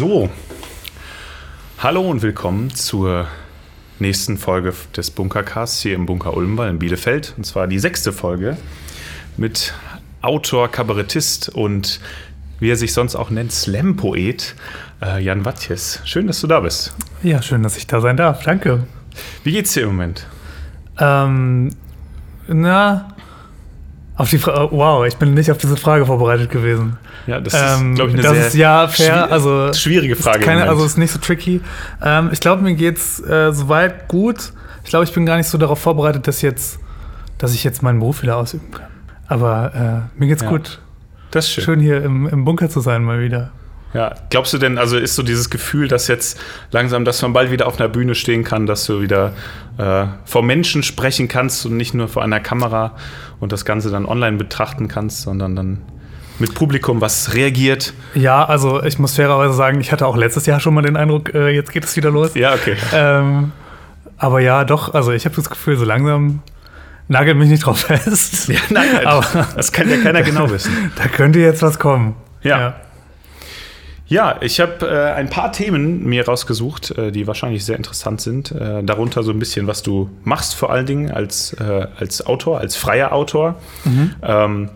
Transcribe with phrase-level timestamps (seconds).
[0.00, 0.30] So,
[1.76, 3.26] hallo und willkommen zur
[3.98, 7.34] nächsten Folge des Bunkercasts hier im Bunker Ulmball in Bielefeld.
[7.36, 8.56] Und zwar die sechste Folge
[9.36, 9.74] mit
[10.22, 12.00] Autor, Kabarettist und
[12.60, 14.54] wie er sich sonst auch nennt, Slam-Poet
[15.02, 16.00] äh, Jan Wattjes.
[16.06, 16.94] Schön, dass du da bist.
[17.22, 18.42] Ja, schön, dass ich da sein darf.
[18.42, 18.86] Danke.
[19.44, 20.26] Wie geht's dir im Moment?
[20.98, 21.74] Ähm,
[22.48, 23.09] na,
[24.20, 26.98] auf die Frage, wow, ich bin nicht auf diese Frage vorbereitet gewesen.
[27.26, 30.40] Ja, das ist, ähm, glaube ich, eine das sehr ist, ja, fair, also, schwierige Frage.
[30.40, 31.62] Ist keine, also ist nicht so tricky.
[32.04, 34.52] Ähm, ich glaube, mir geht's äh, soweit gut.
[34.84, 36.78] Ich glaube, ich bin gar nicht so darauf vorbereitet, dass jetzt,
[37.38, 38.88] dass ich jetzt meinen Beruf wieder ausüben kann.
[39.26, 40.50] Aber äh, mir geht's Ja.
[40.50, 40.80] gut.
[41.30, 41.64] Das ist schön.
[41.64, 43.52] Schön hier im, im Bunker zu sein mal wieder.
[43.92, 46.38] Ja, glaubst du denn, also ist so dieses Gefühl, dass jetzt
[46.70, 49.32] langsam, dass man bald wieder auf einer Bühne stehen kann, dass du wieder
[49.78, 52.96] äh, vor Menschen sprechen kannst und nicht nur vor einer Kamera
[53.40, 55.82] und das Ganze dann online betrachten kannst, sondern dann
[56.38, 57.92] mit Publikum, was reagiert?
[58.14, 61.34] Ja, also ich muss fairerweise sagen, ich hatte auch letztes Jahr schon mal den Eindruck,
[61.34, 62.34] äh, jetzt geht es wieder los.
[62.34, 62.76] Ja, okay.
[62.94, 63.52] Ähm,
[64.16, 66.42] aber ja, doch, also ich habe das Gefühl, so langsam
[67.08, 68.48] nagelt mich nicht drauf fest.
[68.48, 70.92] Ja, nein, aber das kann ja keiner genau wissen.
[70.96, 72.14] da könnte jetzt was kommen.
[72.42, 72.60] Ja.
[72.60, 72.74] Ja,
[74.40, 78.50] ich habe äh, ein paar Themen mir rausgesucht, äh, die wahrscheinlich sehr interessant sind.
[78.50, 82.58] Äh, darunter so ein bisschen, was du machst, vor allen Dingen als, äh, als Autor,
[82.58, 83.60] als freier Autor.
[84.22, 84.70] Ähm,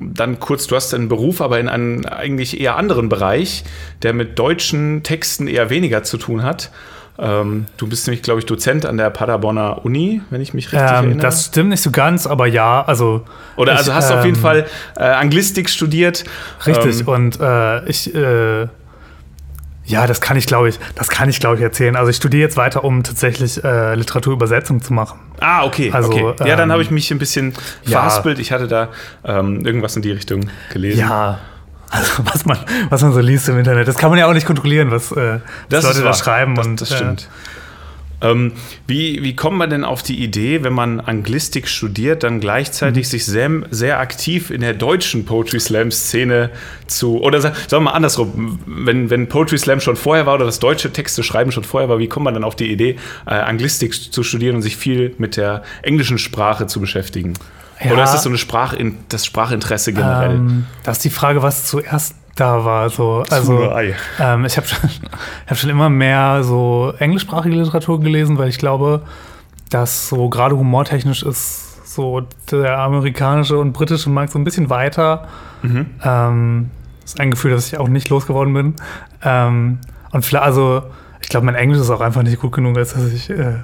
[0.00, 3.62] dann kurz, du hast einen Beruf, aber in einem eigentlich eher anderen Bereich,
[4.02, 6.72] der mit deutschen Texten eher weniger zu tun hat.
[7.20, 10.88] Ähm, du bist nämlich, glaube ich, Dozent an der Paderborner Uni, wenn ich mich richtig
[10.88, 11.18] Ähm, erinnere.
[11.18, 13.24] das stimmt nicht so ganz, aber ja, also.
[13.56, 16.24] Oder ich, also hast du auf jeden ähm, Fall äh, Anglistik studiert.
[16.66, 18.14] Richtig, Ähm, und äh, ich.
[18.14, 18.68] Äh,
[19.84, 21.96] ja, das kann ich, glaube ich, das kann ich, glaube ich, erzählen.
[21.96, 25.18] Also ich studiere jetzt weiter, um tatsächlich äh, Literaturübersetzung zu machen.
[25.40, 25.90] Ah, okay.
[25.92, 26.34] Also, okay.
[26.46, 27.92] Ja, dann ähm, habe ich mich ein bisschen ja.
[27.92, 28.38] verhaspelt.
[28.38, 28.90] Ich hatte da
[29.24, 31.00] ähm, irgendwas in die Richtung gelesen.
[31.00, 31.38] Ja.
[31.90, 32.58] Also was man,
[32.90, 35.40] was man so liest im Internet, das kann man ja auch nicht kontrollieren, was, äh,
[35.70, 36.54] was Leute da schreiben.
[36.54, 37.28] Das, und, das stimmt.
[38.20, 38.52] Ähm,
[38.88, 43.10] wie, wie kommt man denn auf die Idee, wenn man Anglistik studiert, dann gleichzeitig Mhm.
[43.10, 46.50] sich sehr, sehr aktiv in der deutschen Poetry Slam Szene
[46.88, 50.46] zu, oder sa- sagen wir mal andersrum, wenn, wenn Poetry Slam schon vorher war oder
[50.46, 53.34] das deutsche Texte schreiben schon vorher war, wie kommt man dann auf die Idee, äh,
[53.34, 57.34] Anglistik zu studieren und sich viel mit der englischen Sprache zu beschäftigen?
[57.82, 57.92] Ja.
[57.92, 60.36] Oder ist das so eine Sprachin das Sprachinteresse generell?
[60.36, 62.90] ähm, das ist die Frage, was zuerst da war.
[62.90, 63.70] So, also,
[64.18, 64.90] ähm, ich habe schon,
[65.46, 69.02] hab schon immer mehr so englischsprachige Literatur gelesen, weil ich glaube,
[69.70, 75.26] dass so gerade humortechnisch ist so der amerikanische und britische Markt so ein bisschen weiter.
[76.04, 78.74] Ähm, das ist ein Gefühl, das ich auch nicht losgeworden bin.
[79.24, 79.78] Ähm,
[80.12, 80.82] und vielleicht, also,
[81.20, 83.54] ich glaube, mein Englisch ist auch einfach nicht gut genug, als dass ich, äh,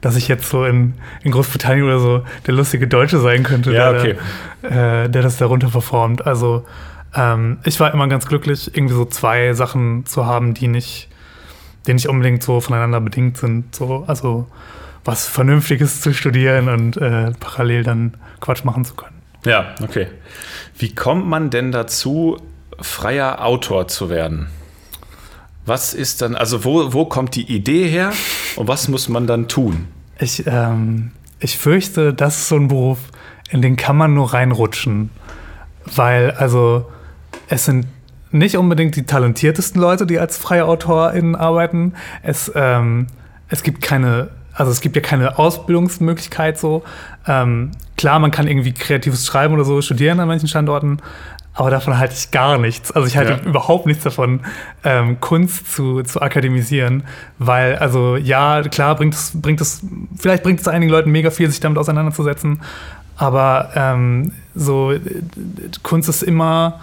[0.00, 3.92] dass ich jetzt so in, in Großbritannien oder so der lustige Deutsche sein könnte, Ja,
[3.92, 4.16] der, okay.
[4.62, 6.26] äh, der das darunter performt.
[6.26, 6.64] Also,
[7.14, 11.08] ähm, ich war immer ganz glücklich, irgendwie so zwei Sachen zu haben, die nicht,
[11.86, 13.74] die nicht unbedingt so voneinander bedingt sind.
[13.74, 14.46] So, also
[15.04, 19.20] was Vernünftiges zu studieren und äh, parallel dann Quatsch machen zu können.
[19.44, 20.06] Ja, okay.
[20.78, 22.40] Wie kommt man denn dazu,
[22.80, 24.48] freier Autor zu werden?
[25.64, 28.12] Was ist dann, also wo, wo kommt die Idee her
[28.56, 29.86] und was muss man dann tun?
[30.18, 32.98] Ich, ähm, ich fürchte, das ist so ein Beruf,
[33.50, 35.10] in den kann man nur reinrutschen.
[35.84, 36.90] Weil, also,
[37.48, 37.86] es sind
[38.30, 41.94] nicht unbedingt die talentiertesten Leute, die als freie AutorInnen arbeiten.
[42.22, 43.06] Es, ähm,
[43.48, 46.82] es gibt keine, also es gibt ja keine Ausbildungsmöglichkeit so.
[47.26, 50.98] Ähm, klar, man kann irgendwie kreatives Schreiben oder so studieren an manchen Standorten,
[51.54, 52.90] aber davon halte ich gar nichts.
[52.92, 53.38] Also ich halte Ja.
[53.40, 54.40] überhaupt nichts davon,
[54.84, 57.04] ähm, Kunst zu, zu akademisieren,
[57.38, 59.82] weil, also ja, klar bringt es, bringt es,
[60.16, 62.62] vielleicht bringt es einigen Leuten mega viel, sich damit auseinanderzusetzen,
[63.16, 65.00] aber ähm, so äh,
[65.82, 66.80] Kunst ist immer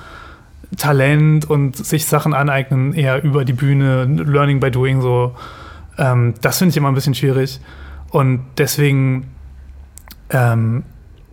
[0.77, 5.35] Talent und sich Sachen aneignen, eher über die Bühne, Learning by Doing, so.
[5.97, 7.59] Ähm, das finde ich immer ein bisschen schwierig.
[8.11, 9.31] Und deswegen,
[10.29, 10.83] ähm,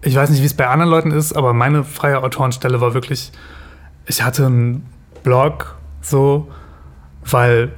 [0.02, 3.32] ich weiß nicht, wie es bei anderen Leuten ist, aber meine freie Autorenstelle war wirklich,
[4.06, 4.86] ich hatte einen
[5.22, 6.48] Blog so,
[7.28, 7.72] weil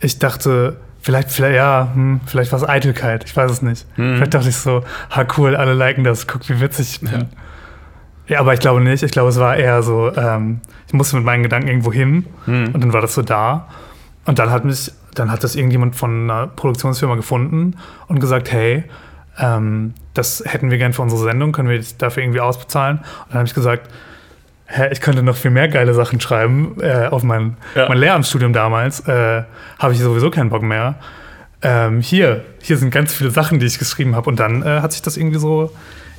[0.00, 3.86] ich dachte, vielleicht, vielleicht, ja, hm, vielleicht war es Eitelkeit, ich weiß es nicht.
[3.94, 7.20] Vielleicht dachte ich so, ha cool, alle liken das, guck, wie witzig ich bin.
[7.20, 7.26] Ja.
[8.28, 8.40] Ja.
[8.40, 9.02] aber ich glaube nicht.
[9.04, 12.74] Ich glaube, es war eher so, ähm, ich musste mit meinen Gedanken irgendwo hin Hm.
[12.74, 13.68] und dann war das so da.
[14.24, 17.76] Und dann hat mich, dann hat das irgendjemand von einer Produktionsfirma gefunden
[18.08, 18.82] und gesagt, hey,
[19.38, 22.98] ähm, das hätten wir gern für unsere Sendung, können wir dafür irgendwie ausbezahlen?
[22.98, 23.90] Und dann habe ich gesagt,
[24.66, 27.88] hä, ich könnte noch viel mehr geile Sachen schreiben äh, auf mein, Ja.
[27.88, 29.00] mein Lehramtsstudium damals.
[29.08, 29.42] Äh,
[29.78, 30.96] habe ich sowieso keinen Bock mehr.
[31.62, 34.28] Ähm, hier, hier sind ganz viele Sachen, die ich geschrieben habe.
[34.28, 35.70] Und dann äh, hat sich das irgendwie so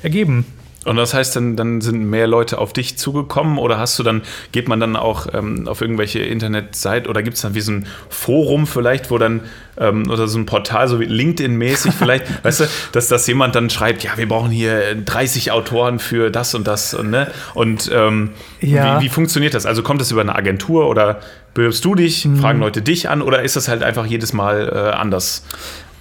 [0.02, 0.46] ergeben.
[0.88, 4.22] Und das heißt, dann, dann sind mehr Leute auf dich zugekommen oder hast du dann,
[4.52, 7.86] geht man dann auch ähm, auf irgendwelche Internetseiten oder gibt es dann wie so ein
[8.08, 9.42] Forum vielleicht, wo dann
[9.76, 13.70] ähm, oder so ein Portal, so wie LinkedIn-mäßig vielleicht, weißt du, dass, dass jemand dann
[13.70, 17.30] schreibt, ja, wir brauchen hier 30 Autoren für das und das und, ne?
[17.54, 18.30] und ähm,
[18.60, 18.98] ja.
[18.98, 19.66] wie, wie, funktioniert das?
[19.66, 21.20] Also kommt das über eine Agentur oder
[21.54, 22.38] bewirbst du dich, mhm.
[22.38, 25.44] fragen Leute dich an oder ist das halt einfach jedes Mal äh, anders?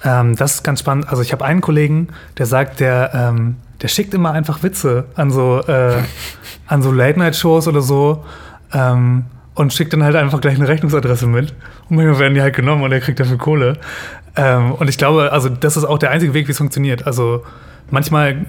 [0.04, 1.10] Ähm, das ist ganz spannend.
[1.10, 2.07] Also ich habe einen Kollegen,
[2.38, 6.01] der sagt, der, ähm, der schickt immer einfach Witze an so, äh,
[6.79, 8.25] so Late-Night-Shows oder so
[8.74, 9.25] ähm,
[9.56, 11.53] und schickt dann halt einfach gleich eine Rechnungsadresse mit.
[11.89, 13.77] Und manchmal werden die halt genommen und er kriegt dafür Kohle.
[14.35, 17.07] Ähm, und ich glaube, also das ist auch der einzige Weg, wie es funktioniert.
[17.07, 17.44] Also
[17.89, 18.45] manchmal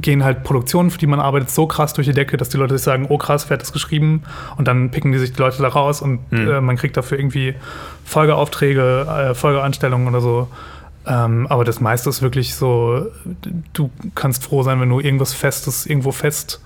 [0.00, 2.76] gehen halt Produktionen, für die man arbeitet, so krass durch die Decke, dass die Leute
[2.76, 4.22] sich sagen, oh krass, wer hat das geschrieben?
[4.56, 6.48] Und dann picken die sich die Leute da raus und mhm.
[6.48, 7.54] äh, man kriegt dafür irgendwie
[8.04, 10.48] Folgeaufträge, äh, Folgeanstellungen oder so.
[11.06, 13.06] Ähm, aber das meiste ist wirklich so,
[13.72, 16.62] du kannst froh sein, wenn du irgendwas Festes irgendwo fest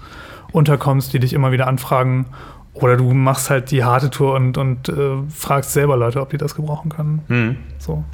[0.53, 2.27] unterkommst, die dich immer wieder anfragen.
[2.75, 6.37] Oder du machst halt die harte Tour und, und äh, fragst selber Leute, ob die
[6.37, 7.23] das gebrauchen können.
[7.29, 7.57] Mhm.
[7.79, 8.05] So.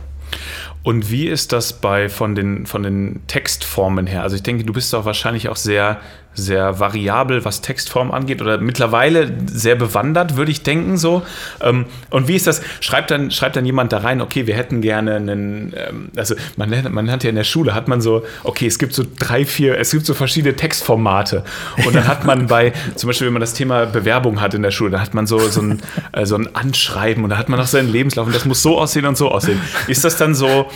[0.82, 4.22] Und wie ist das bei von den, von den Textformen her?
[4.22, 6.00] Also ich denke, du bist doch wahrscheinlich auch sehr
[6.34, 11.22] sehr variabel, was Textform angeht oder mittlerweile sehr bewandert, würde ich denken so.
[11.60, 12.62] Ähm, und wie ist das?
[12.80, 16.70] Schreibt dann, schreibt dann jemand da rein, okay, wir hätten gerne einen, ähm, also man,
[16.90, 19.78] man hat ja in der Schule, hat man so, okay, es gibt so drei, vier,
[19.78, 21.44] es gibt so verschiedene Textformate.
[21.84, 24.70] Und dann hat man bei, zum Beispiel, wenn man das Thema Bewerbung hat in der
[24.70, 25.82] Schule, dann hat man so, so, ein,
[26.12, 28.78] äh, so ein Anschreiben und da hat man noch seinen Lebenslauf und das muss so
[28.78, 29.60] aussehen und so aussehen.
[29.86, 30.70] Ist das dann so,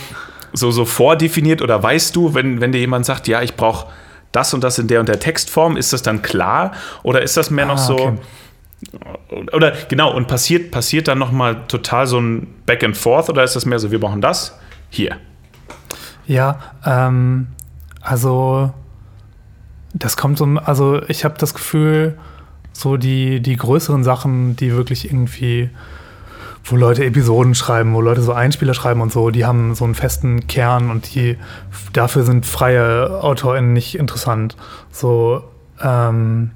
[0.53, 3.87] so, so vordefiniert oder weißt du, wenn, wenn dir jemand sagt, ja, ich brauche
[4.31, 6.73] das und das in der und der Textform, ist das dann klar
[7.03, 8.17] oder ist das mehr ah, noch so okay.
[9.53, 13.43] oder genau und passiert passiert dann noch mal total so ein Back and Forth oder
[13.43, 14.57] ist das mehr so wir brauchen das
[14.89, 15.17] hier?
[16.27, 17.47] Ja, ähm,
[18.01, 18.73] also
[19.93, 22.17] das kommt so also ich habe das Gefühl
[22.73, 25.69] so die die größeren Sachen, die wirklich irgendwie
[26.69, 29.95] wo Leute Episoden schreiben, wo Leute so Einspieler schreiben und so, die haben so einen
[29.95, 31.37] festen Kern und die
[31.93, 34.57] dafür sind freie AutorInnen nicht interessant.
[34.91, 35.43] So,
[35.81, 36.51] ähm,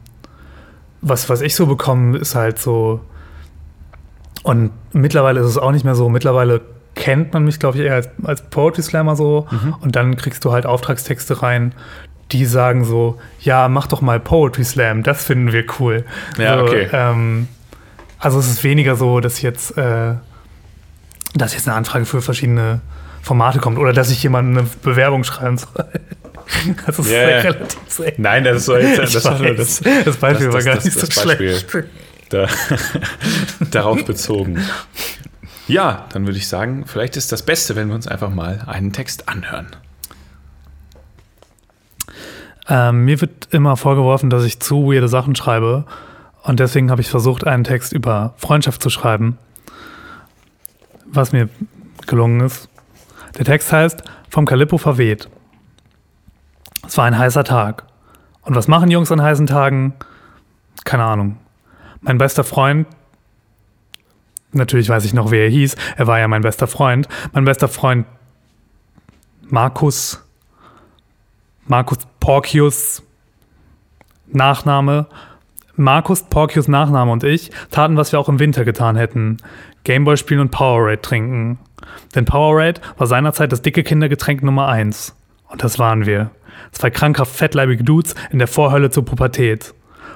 [1.02, 3.00] was, was ich so bekomme, ist halt so,
[4.44, 6.62] und mittlerweile ist es auch nicht mehr so, mittlerweile
[6.96, 9.76] kennt man mich, glaube ich, eher als, als Poetry Slammer so mhm.
[9.80, 11.74] und dann kriegst du halt Auftragstexte rein,
[12.32, 16.06] die sagen so, ja, mach doch mal Poetry Slam, das finden wir cool.
[16.38, 16.90] Ja, so, okay.
[16.92, 17.48] Ähm,
[18.22, 20.14] also es ist weniger so, dass jetzt, äh,
[21.34, 22.82] dass jetzt eine Anfrage für verschiedene
[23.22, 25.86] Formate kommt oder dass ich jemandem eine Bewerbung schreiben soll.
[26.86, 27.40] Das ist yeah.
[27.40, 28.22] relativ selten.
[28.22, 31.66] Nein, das soll jetzt das, das, das, Beispiel das, war gar nicht so schlecht.
[32.28, 32.48] Da,
[33.72, 34.62] darauf bezogen.
[35.68, 38.92] Ja, dann würde ich sagen, vielleicht ist das Beste, wenn wir uns einfach mal einen
[38.92, 39.68] Text anhören.
[42.68, 45.86] Ähm, mir wird immer vorgeworfen, dass ich zu weirde Sachen schreibe.
[46.44, 49.38] Und deswegen habe ich versucht, einen Text über Freundschaft zu schreiben,
[51.06, 51.50] was mir
[52.08, 52.70] gelungen ist.
[53.38, 55.30] Der Text heißt Vom Kalippo verweht.
[56.88, 57.86] Es war ein heißer Tag.
[58.42, 59.94] Und was machen Jungs an heißen Tagen?
[60.84, 61.38] Keine Ahnung.
[62.02, 62.88] Mein bester Freund,
[64.52, 67.08] natürlich weiß ich noch, wer er hieß, er war ja mein bester Freund.
[67.34, 68.08] Mein bester Freund
[69.44, 70.24] Markus,
[71.68, 73.04] Markus Porcius,
[74.28, 75.08] Nachname,
[75.76, 79.38] Markus, Porcius Nachname und ich taten, was wir auch im Winter getan hätten.
[79.84, 81.60] Gameboy spielen und Powerade trinken.
[82.16, 85.16] Denn Powerade war seinerzeit das dicke Kindergetränk Nummer 1.
[85.48, 86.32] Und das waren wir.
[86.72, 89.74] Zwei krankhaft fettleibige Dudes in der Vorhölle zur Pubertät.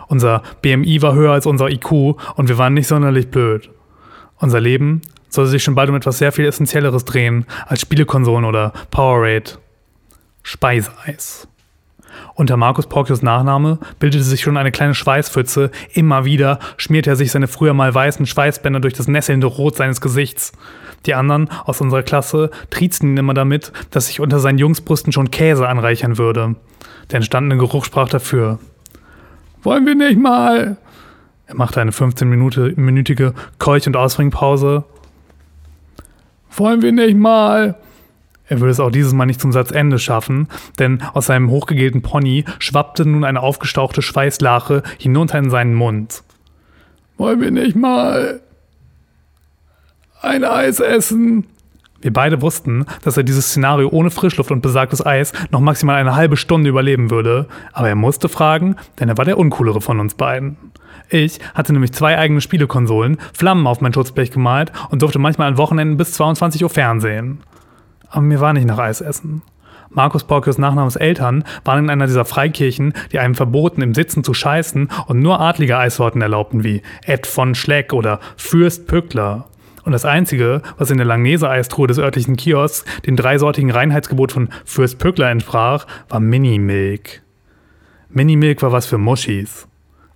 [0.07, 1.91] Unser BMI war höher als unser IQ
[2.35, 3.69] und wir waren nicht sonderlich blöd.
[4.37, 8.73] Unser Leben sollte sich schon bald um etwas sehr viel Essentielleres drehen als Spielekonsolen oder
[8.91, 9.51] Powerade.
[10.43, 11.47] Speiseeis.
[12.35, 15.71] Unter Markus Porcius Nachname bildete sich schon eine kleine Schweißpfütze.
[15.93, 20.01] Immer wieder schmierte er sich seine früher mal weißen Schweißbänder durch das nesselnde Rot seines
[20.01, 20.51] Gesichts.
[21.05, 25.31] Die anderen aus unserer Klasse triezten ihn immer damit, dass sich unter seinen Jungsbrüsten schon
[25.31, 26.55] Käse anreichern würde.
[27.11, 28.59] Der entstandene Geruch sprach dafür.
[29.63, 30.77] Wollen wir nicht mal?
[31.47, 34.83] Er machte eine 15-minütige Keuch- und Ausbringpause.
[36.55, 37.75] Wollen wir nicht mal?
[38.47, 40.47] Er würde es auch dieses Mal nicht zum Satzende schaffen,
[40.77, 46.23] denn aus seinem hochgegelten Pony schwappte nun eine aufgestauchte Schweißlache hinunter in seinen Mund.
[47.17, 48.41] Wollen wir nicht mal
[50.21, 51.47] ein Eis essen?
[52.01, 56.15] Wir beide wussten, dass er dieses Szenario ohne Frischluft und besagtes Eis noch maximal eine
[56.15, 60.13] halbe Stunde überleben würde, aber er musste fragen, denn er war der uncoolere von uns
[60.13, 60.57] beiden.
[61.09, 65.57] Ich hatte nämlich zwei eigene Spielekonsolen, Flammen auf mein Schutzblech gemalt und durfte manchmal an
[65.57, 67.39] Wochenenden bis 22 Uhr fernsehen
[68.09, 69.41] aber mir war nicht nach Eis essen.
[69.89, 74.33] Markus Borkius Nachnamens Eltern waren in einer dieser Freikirchen, die einem verboten, im Sitzen zu
[74.33, 79.45] scheißen und nur adlige Eissorten erlaubten wie Ed von Schleck oder Fürst Pückler.
[79.85, 84.97] Und das Einzige, was in der Langnese-Eistruhe des örtlichen Kiosks dem dreisortigen Reinheitsgebot von Fürst
[84.97, 87.21] Pückler entsprach, war Mini-Milk.
[88.09, 89.67] Mini-Milk war was für Muschis.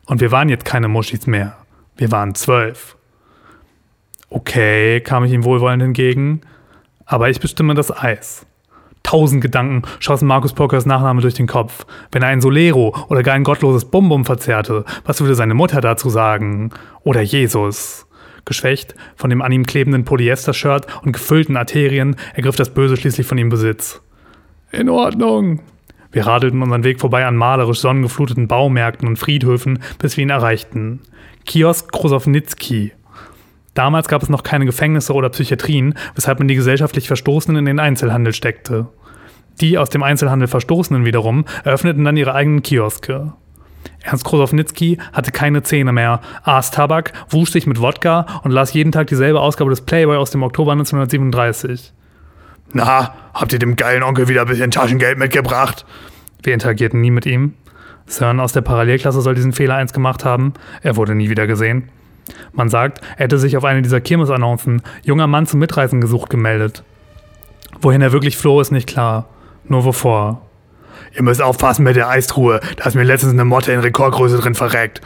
[0.07, 1.55] Und wir waren jetzt keine Muschis mehr.
[1.95, 2.97] Wir waren zwölf.
[4.29, 6.41] Okay, kam ich ihm wohlwollend entgegen,
[7.09, 8.45] aber ich bestimme das Eis.
[9.03, 11.85] Tausend Gedanken schossen Markus Pokers Nachname durch den Kopf.
[12.11, 16.09] Wenn er ein Solero oder gar ein gottloses Bum-Bum verzehrte, was würde seine Mutter dazu
[16.09, 16.69] sagen?
[17.03, 18.05] Oder Jesus?
[18.45, 23.37] Geschwächt von dem an ihm klebenden Polyester-Shirt und gefüllten Arterien ergriff das Böse schließlich von
[23.37, 24.01] ihm Besitz.
[24.71, 25.61] In Ordnung.
[26.11, 31.01] Wir radelten unseren Weg vorbei an malerisch sonnengefluteten Baumärkten und Friedhöfen, bis wir ihn erreichten.
[31.45, 32.93] Kiosk Krosownitzki.
[33.79, 37.79] Damals gab es noch keine Gefängnisse oder Psychiatrien, weshalb man die gesellschaftlich Verstoßenen in den
[37.79, 38.87] Einzelhandel steckte.
[39.61, 43.31] Die aus dem Einzelhandel Verstoßenen wiederum eröffneten dann ihre eigenen Kioske.
[44.01, 48.91] Ernst Krosownitzki hatte keine Zähne mehr, aß Tabak, wusch sich mit Wodka und las jeden
[48.91, 51.93] Tag dieselbe Ausgabe des Playboy aus dem Oktober 1937.
[52.73, 55.85] Na, habt ihr dem geilen Onkel wieder ein bisschen Taschengeld mitgebracht?
[56.43, 57.53] Wir interagierten nie mit ihm.
[58.09, 60.53] CERN aus der Parallelklasse soll diesen Fehler eins gemacht haben.
[60.81, 61.89] Er wurde nie wieder gesehen.
[62.53, 66.83] Man sagt, er hätte sich auf eine dieser Kirmesannoncen junger Mann zum Mitreisen gesucht gemeldet.
[67.81, 69.27] Wohin er wirklich floh, ist nicht klar.
[69.65, 70.41] Nur wovor.
[71.15, 72.59] Ihr müsst aufpassen mit der Eistruhe.
[72.77, 75.01] Da ist mir letztens eine Motte in Rekordgröße drin verreckt.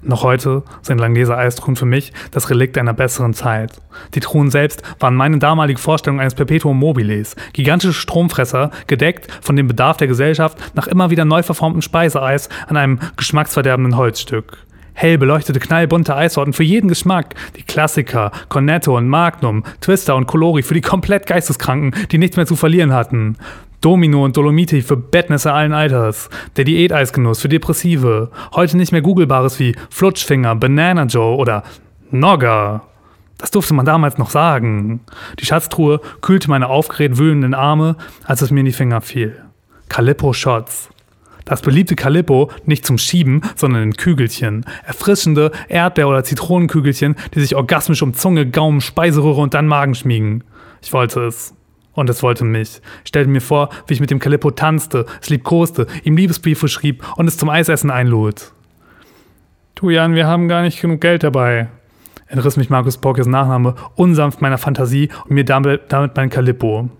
[0.00, 3.80] Noch heute sind Langleser Eistruhen für mich das Relikt einer besseren Zeit.
[4.14, 7.34] Die Truhen selbst waren meine damalige Vorstellung eines Perpetuum mobiles.
[7.52, 12.76] Gigantische Stromfresser, gedeckt von dem Bedarf der Gesellschaft nach immer wieder neu verformtem Speiseeis an
[12.76, 14.58] einem geschmacksverderbenden Holzstück.
[14.98, 17.36] Hell beleuchtete knallbunte Eissorten für jeden Geschmack.
[17.56, 22.46] Die Klassiker, Cornetto und Magnum, Twister und Colori für die komplett Geisteskranken, die nichts mehr
[22.46, 23.36] zu verlieren hatten.
[23.80, 26.30] Domino und Dolomiti für Bettnässe allen Alters.
[26.56, 28.32] Der Diäteisgenuss für Depressive.
[28.56, 31.62] Heute nicht mehr googelbares wie Flutschfinger, Banana Joe oder
[32.10, 32.82] Nogger.
[33.38, 34.98] Das durfte man damals noch sagen.
[35.38, 39.40] Die Schatztruhe kühlte meine aufgeregt wühlenden Arme, als es mir in die Finger fiel.
[39.88, 40.90] Calippo Shots.
[41.48, 44.66] Das beliebte Calippo nicht zum Schieben, sondern in Kügelchen.
[44.84, 50.44] Erfrischende Erdbeer- oder Zitronenkügelchen, die sich orgasmisch um Zunge, Gaumen, Speiseröhre und dann Magen schmiegen.
[50.82, 51.54] Ich wollte es
[51.94, 52.82] und es wollte mich.
[53.02, 57.02] Ich stellte mir vor, wie ich mit dem Calippo tanzte, es liebkoste, ihm Liebesbriefe schrieb
[57.16, 58.52] und es zum Eisessen einlud.
[59.74, 61.68] Du Jan, wir haben gar nicht genug Geld dabei,
[62.26, 66.90] entriss mich Markus Porkes Nachname unsanft meiner Fantasie und mir damit, damit mein Calippo.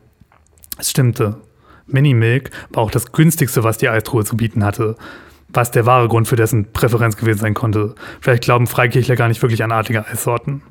[0.79, 1.37] Es stimmte.
[1.89, 4.97] Mini-Milk war auch das günstigste, was die Eistruhe zu bieten hatte.
[5.51, 7.95] Was der wahre Grund für dessen Präferenz gewesen sein konnte.
[8.21, 10.63] Vielleicht glauben Freikirchler gar nicht wirklich an artige Eissorten.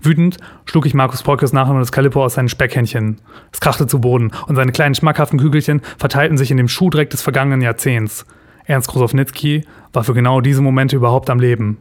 [0.00, 3.20] Wütend schlug ich Markus Polkes nach und das Calippo aus seinen Speckhändchen.
[3.52, 7.22] Es krachte zu Boden und seine kleinen schmackhaften Kügelchen verteilten sich in dem Schuhdreck des
[7.22, 8.26] vergangenen Jahrzehnts.
[8.64, 11.78] Ernst Krosownitzki war für genau diese Momente überhaupt am Leben.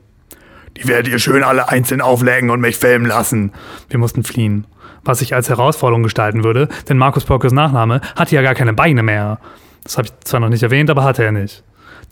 [0.77, 3.51] Die werdet ihr schön alle einzeln auflegen und mich filmen lassen.
[3.89, 4.65] Wir mussten fliehen.
[5.03, 9.03] Was sich als Herausforderung gestalten würde, denn Markus Polkes Nachname hatte ja gar keine Beine
[9.03, 9.39] mehr.
[9.83, 11.63] Das habe ich zwar noch nicht erwähnt, aber hatte er nicht.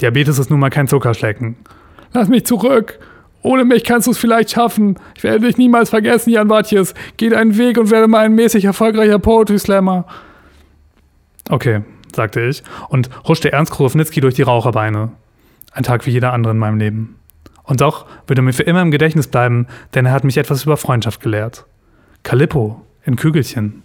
[0.02, 1.58] Diabetes ist nun mal kein Zuckerschlecken.
[2.14, 3.00] Lass mich zurück!
[3.42, 4.98] Ohne mich kannst du es vielleicht schaffen.
[5.16, 6.96] Ich werde dich niemals vergessen, Jan Watjes.
[7.18, 10.06] Geh deinen Weg und werde mal ein mäßig erfolgreicher Poetry Slammer.
[11.50, 11.82] Okay,
[12.16, 15.12] sagte ich und huschte Ernst Krosownitzki durch die Raucherbeine.
[15.72, 17.20] Ein Tag wie jeder andere in meinem Leben.
[17.66, 20.64] Und doch wird er mir für immer im Gedächtnis bleiben, denn er hat mich etwas
[20.64, 21.66] über Freundschaft gelehrt.
[22.24, 23.84] Calippo in Kügelchen.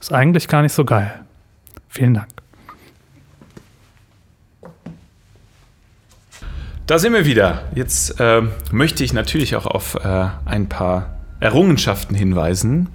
[0.00, 1.20] Ist eigentlich gar nicht so geil.
[1.88, 2.28] Vielen Dank.
[6.86, 7.64] Da sind wir wieder.
[7.74, 12.88] Jetzt äh, möchte ich natürlich auch auf äh, ein paar Errungenschaften hinweisen.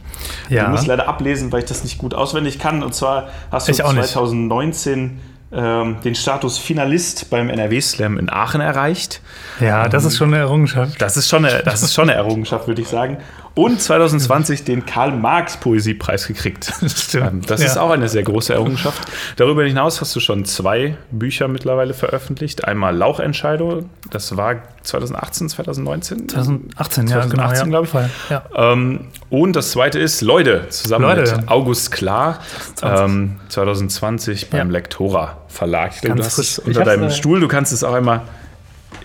[0.50, 0.66] Ja.
[0.66, 2.84] Du musst leider ablesen, weil ich das nicht gut auswendig kann.
[2.84, 5.20] Und zwar hast du 2019 ähm,
[5.51, 9.22] den Status Finalist beim NRW Slam in Aachen erreicht.
[9.60, 11.01] Ja, das ist schon eine Errungenschaft.
[11.01, 13.17] Das ist schon eine, das ist schon eine Errungenschaft, würde ich sagen.
[13.53, 16.72] Und 2020 den Karl-Marx-Poesiepreis gekriegt.
[16.88, 17.25] Stimmt.
[17.25, 17.67] Ähm, das ja.
[17.67, 19.01] ist auch eine sehr große Errungenschaft.
[19.36, 22.65] Darüber hinaus hast du schon zwei Bücher mittlerweile veröffentlicht.
[22.65, 26.30] Einmal Lauchentscheidung, das war 2018, 2019?
[26.30, 28.30] 2018, ja, 2018, genau, glaube ich.
[28.30, 28.44] Ja.
[28.56, 31.38] Ähm, und das zweite ist Leute, zusammen Leute.
[31.38, 32.40] mit August Klar,
[32.76, 34.74] 2020, 2020 beim ja.
[34.74, 35.92] Lektora Verlag.
[35.96, 38.22] Ich glaube, du hast es unter deinem äh, Stuhl, du kannst es auch einmal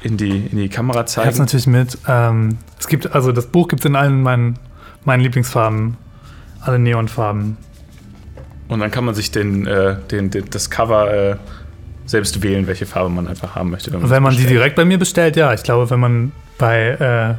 [0.03, 1.29] in die, in die Kamera zeigen.
[1.29, 1.99] Ich habe natürlich mit.
[2.09, 4.59] Ähm, es gibt, also das Buch gibt es in allen meinen,
[5.05, 5.97] meinen Lieblingsfarben,
[6.61, 7.57] alle Neonfarben.
[8.69, 11.37] Und dann kann man sich den, äh, den, den das Cover äh,
[12.07, 13.93] selbst wählen, welche Farbe man einfach haben möchte.
[13.93, 15.53] Wenn man, wenn man die direkt bei mir bestellt, ja.
[15.53, 17.39] Ich glaube, wenn man bei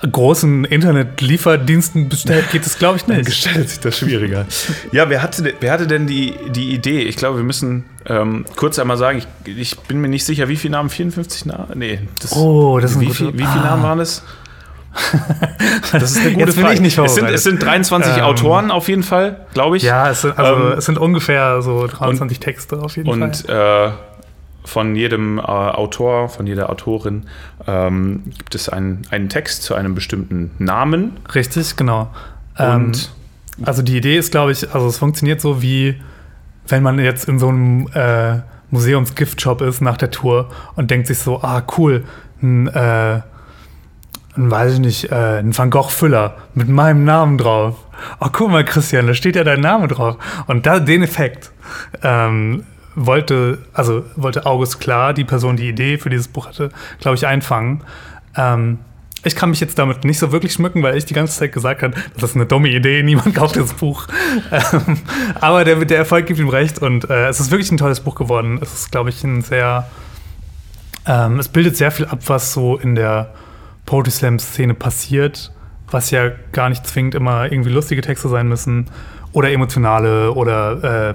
[0.00, 3.26] äh, großen Internetlieferdiensten bestellt, geht es, glaube ich, nicht.
[3.26, 4.46] Gestellt sich das schwieriger.
[4.92, 7.02] ja, wer hatte, wer hatte denn die, die Idee?
[7.02, 10.56] Ich glaube, wir müssen ähm, kurz einmal sagen, ich, ich, bin mir nicht sicher, wie
[10.56, 10.88] viele Namen?
[10.88, 11.66] 54 Namen?
[11.74, 12.00] Nee.
[12.20, 14.22] Das, oh, das ist wie, ein viel, wie viele Namen waren es?
[15.92, 16.74] Das ist eine gute Jetzt Frage.
[16.74, 19.82] Ich nicht es, sind, es sind 23 ähm, Autoren auf jeden Fall, glaube ich.
[19.82, 23.36] Ja, es sind, also, ähm, es sind ungefähr so 23 und, Texte auf jeden und,
[23.36, 23.88] Fall.
[23.88, 23.96] Und äh,
[24.64, 27.24] von jedem äh, Autor, von jeder Autorin
[27.66, 31.18] ähm, gibt es einen, einen Text zu einem bestimmten Namen.
[31.34, 32.10] Richtig, genau.
[32.58, 33.10] Und
[33.58, 36.00] ähm, also die Idee ist, glaube ich, also es funktioniert so wie,
[36.66, 38.40] wenn man jetzt in so einem äh,
[38.70, 42.04] Museumsgiftshop ist nach der Tour und denkt sich so, ah cool,
[42.42, 43.20] ein, äh,
[44.38, 47.76] ein weiß ich nicht, äh, ein Van Gogh-Füller mit meinem Namen drauf.
[48.20, 50.16] Oh, guck mal, Christian, da steht ja dein Name drauf.
[50.46, 51.50] Und da, den Effekt
[52.02, 52.64] ähm,
[52.94, 57.26] wollte, also wollte August Klar, die Person, die Idee für dieses Buch hatte, glaube ich,
[57.26, 57.82] einfangen.
[58.36, 58.78] Ähm,
[59.24, 61.82] ich kann mich jetzt damit nicht so wirklich schmücken, weil ich die ganze Zeit gesagt
[61.82, 64.06] habe, das ist eine dumme Idee, niemand kauft das Buch.
[64.52, 64.98] Ähm,
[65.40, 68.14] aber der, der Erfolg gibt ihm recht und äh, es ist wirklich ein tolles Buch
[68.14, 68.60] geworden.
[68.62, 69.88] Es ist, glaube ich, ein sehr,
[71.06, 73.34] ähm, es bildet sehr viel ab, was so in der
[73.88, 75.50] Poetry Slam-Szene passiert,
[75.90, 78.90] was ja gar nicht zwingend immer irgendwie lustige Texte sein müssen
[79.32, 81.14] oder emotionale oder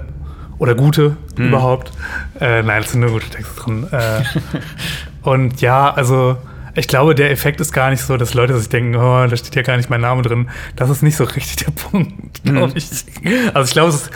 [0.58, 1.48] oder gute mhm.
[1.48, 1.92] überhaupt.
[2.40, 3.86] Äh, nein, es sind nur gute Texte drin.
[3.92, 4.22] Äh,
[5.22, 6.36] und ja, also
[6.74, 9.54] ich glaube, der Effekt ist gar nicht so, dass Leute sich denken, oh, da steht
[9.54, 10.48] ja gar nicht mein Name drin.
[10.74, 12.76] Das ist nicht so richtig der Punkt, glaube mhm.
[12.76, 12.90] ich.
[13.54, 14.10] Also ich glaube, es ist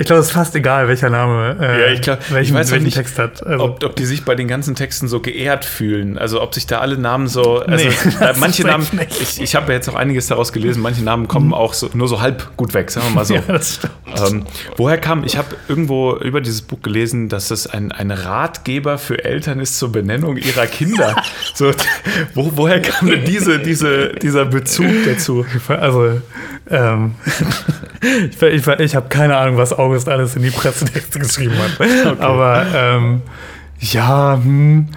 [0.00, 2.70] ich glaube, es ist fast egal, welcher Name äh, ja, ich glaub, welchen, ich weiß
[2.70, 3.44] welchen nicht, Text hat.
[3.44, 3.64] Also.
[3.64, 6.16] Ob, ob, die sich bei den ganzen Texten so geehrt fühlen.
[6.18, 7.58] Also ob sich da alle Namen so.
[7.60, 8.86] Also, nee, manche Namen,
[9.20, 12.06] ich, ich habe ja jetzt auch einiges daraus gelesen, manche Namen kommen auch so, nur
[12.06, 13.34] so halb gut weg, sagen wir mal so.
[13.34, 14.44] ja, ähm,
[14.76, 19.24] woher kam, ich habe irgendwo über dieses Buch gelesen, dass es ein, ein Ratgeber für
[19.24, 21.16] Eltern ist zur Benennung ihrer Kinder.
[21.54, 21.72] so,
[22.34, 25.44] wo, woher kam denn diese, diese, dieser Bezug dazu?
[25.68, 26.20] Also,
[26.70, 27.14] ähm,
[28.30, 31.80] ich, ich, ich habe keine Ahnung, was August alles in die Pressetexte geschrieben hat.
[31.80, 32.22] Okay.
[32.22, 33.22] Aber ähm,
[33.80, 34.88] ja, hm,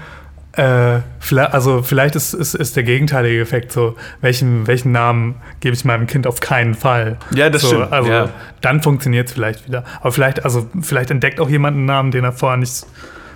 [0.53, 5.75] äh, vielleicht, also vielleicht ist, ist, ist, der gegenteilige Effekt so, welchen, welchen Namen gebe
[5.75, 7.17] ich meinem Kind auf keinen Fall.
[7.33, 7.91] Ja, das so, stimmt.
[7.91, 8.29] Also ja.
[8.59, 9.85] dann funktioniert es vielleicht wieder.
[10.01, 12.85] Aber vielleicht, also vielleicht entdeckt auch jemand einen Namen, den er vorher nicht,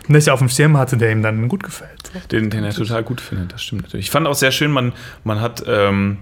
[0.08, 1.92] nicht auf dem Schirm hatte, der ihm dann gut gefällt.
[2.32, 4.08] Den, den er total gut findet, das stimmt natürlich.
[4.08, 6.18] Ich fand auch sehr schön, man, man hat ähm,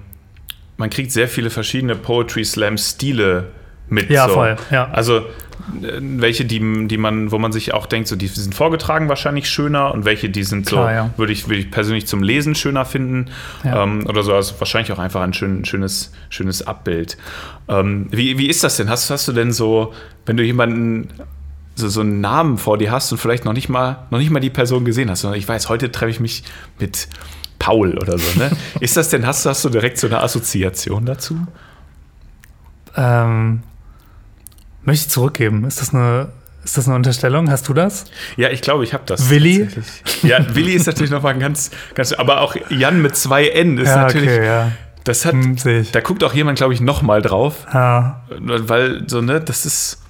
[0.77, 3.45] man kriegt sehr viele verschiedene Poetry Slam Stile
[3.89, 4.09] mit.
[4.09, 4.33] Ja, so.
[4.33, 4.55] voll.
[4.71, 4.89] Ja.
[4.91, 9.09] Also äh, welche, die, die man, wo man sich auch denkt, so die sind vorgetragen
[9.09, 11.09] wahrscheinlich schöner und welche, die sind Klar, so, ja.
[11.17, 13.31] würde ich, würd ich persönlich zum Lesen schöner finden.
[13.63, 13.83] Ja.
[13.83, 17.17] Ähm, oder so, also wahrscheinlich auch einfach ein schön, schönes, schönes Abbild.
[17.67, 18.89] Ähm, wie, wie ist das denn?
[18.89, 19.93] Hast, hast du denn so,
[20.25, 21.09] wenn du jemanden
[21.75, 24.39] so, so einen Namen vor dir hast und vielleicht noch nicht mal, noch nicht mal
[24.39, 26.43] die Person gesehen hast, sondern ich weiß, heute treffe ich mich
[26.79, 27.07] mit
[27.59, 28.51] Paul oder so, ne?
[28.79, 31.47] Ist das denn, hast, hast du direkt so eine Assoziation dazu?
[32.95, 33.63] Ähm,
[34.85, 35.65] möchte ich zurückgeben.
[35.65, 36.29] Ist das eine,
[36.63, 37.49] ist das eine Unterstellung?
[37.49, 38.05] Hast du das?
[38.37, 39.29] Ja, ich glaube, ich habe das.
[39.29, 39.67] Willi?
[40.23, 43.77] Ja, Willi ist natürlich noch mal ein ganz, ganz, aber auch Jan mit zwei N
[43.77, 44.29] ist ja, natürlich.
[44.29, 44.71] Okay, ja.
[45.03, 45.57] Das hat, hm,
[45.91, 47.65] da guckt auch jemand, glaube ich, noch mal drauf.
[47.73, 48.23] Ja.
[48.39, 50.01] Weil so, ne, das ist,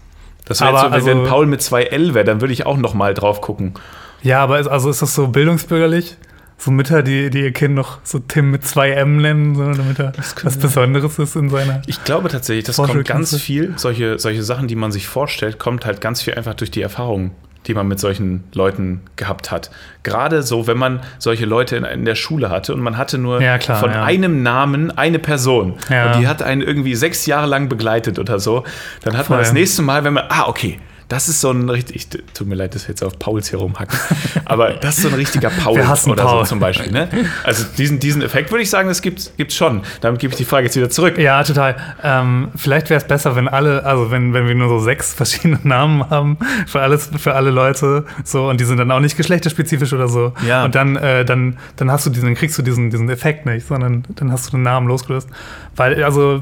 [0.45, 2.93] das wäre so, also, wenn Paul mit zwei L wäre, dann würde ich auch noch
[2.93, 3.73] mal drauf gucken.
[4.21, 6.17] Ja, aber ist, also ist das so bildungsbürgerlich?
[6.63, 9.99] So Mütter, die, die ihr Kind noch so Tim mit zwei M nennen, so, damit
[9.99, 11.81] er was Besonderes ist in seiner.
[11.87, 15.85] Ich glaube tatsächlich, das kommt ganz viel, solche, solche Sachen, die man sich vorstellt, kommt
[15.85, 17.31] halt ganz viel einfach durch die Erfahrung,
[17.67, 19.71] die man mit solchen Leuten gehabt hat.
[20.03, 23.41] Gerade so, wenn man solche Leute in, in der Schule hatte und man hatte nur
[23.41, 24.05] ja, klar, von ja.
[24.05, 26.13] einem Namen eine Person ja.
[26.13, 28.63] und die hat einen irgendwie sechs Jahre lang begleitet oder so,
[29.01, 29.35] dann hat Voll.
[29.35, 32.55] man das nächste Mal, wenn man, ah, okay, das ist so ein richtig, tut mir
[32.55, 33.97] leid, dass wir jetzt auf Pauls hier rumhacken,
[34.45, 36.39] aber das ist so ein richtiger Paul oder Paul.
[36.39, 36.91] so zum Beispiel.
[36.91, 37.07] Ne?
[37.43, 39.81] Also diesen, diesen Effekt würde ich sagen, das gibt es schon.
[40.01, 41.17] Damit gebe ich die Frage jetzt wieder zurück.
[41.17, 41.75] Ja, total.
[42.03, 45.59] Ähm, vielleicht wäre es besser, wenn alle, also wenn, wenn wir nur so sechs verschiedene
[45.63, 46.37] Namen haben
[46.67, 50.33] für alles, für alle Leute, so und die sind dann auch nicht geschlechterspezifisch oder so.
[50.47, 50.65] Ja.
[50.65, 53.67] Und dann, äh, dann, dann hast du diesen, dann kriegst du diesen, diesen Effekt nicht,
[53.67, 55.29] sondern dann hast du den Namen losgelöst.
[55.75, 56.41] Weil, also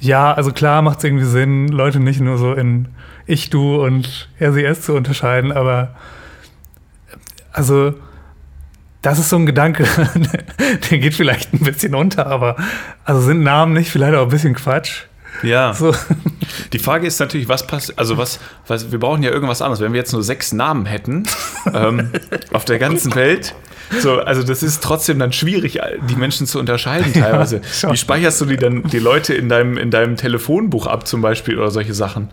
[0.00, 2.88] ja, also klar macht es irgendwie Sinn, Leute nicht nur so in
[3.26, 5.94] ich, du und er, sie, es zu unterscheiden, aber
[7.52, 7.94] also
[9.02, 9.86] das ist so ein Gedanke,
[10.90, 12.56] der geht vielleicht ein bisschen unter, aber
[13.04, 15.02] also sind Namen nicht vielleicht auch ein bisschen Quatsch?
[15.42, 15.74] Ja.
[15.74, 15.94] So.
[16.72, 19.80] Die Frage ist natürlich, was passiert, also was, was, wir brauchen ja irgendwas anderes.
[19.80, 21.24] Wenn wir jetzt nur sechs Namen hätten
[21.74, 22.10] ähm,
[22.52, 23.54] auf der ganzen Welt,
[24.00, 27.60] so, also das ist trotzdem dann schwierig, die Menschen zu unterscheiden teilweise.
[27.80, 31.20] Ja, Wie speicherst du die dann, die Leute in deinem, in deinem Telefonbuch ab zum
[31.20, 32.30] Beispiel oder solche Sachen?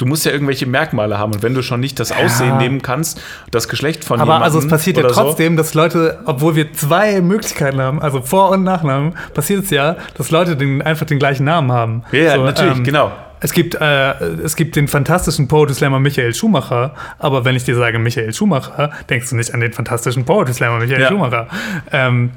[0.00, 3.20] Du musst ja irgendwelche Merkmale haben und wenn du schon nicht das Aussehen nehmen kannst,
[3.50, 6.56] das Geschlecht von Aber also es jemandem passiert ja oder so- trotzdem, dass Leute, obwohl
[6.56, 11.04] wir zwei Möglichkeiten haben, also Vor- und Nachnamen, passiert es ja, dass Leute den, einfach
[11.04, 12.02] den gleichen Namen haben.
[12.12, 13.12] Ja, ja, So, natürlich, ähm, genau.
[13.42, 17.74] Es gibt, äh, es gibt den fantastischen Poetry Slammer Michael Schumacher, aber wenn ich dir
[17.76, 21.08] sage Michael Schumacher, denkst du nicht an den fantastischen Poetry Slammer Michael Ja.
[21.08, 21.46] Schumacher.
[21.92, 22.30] Ähm,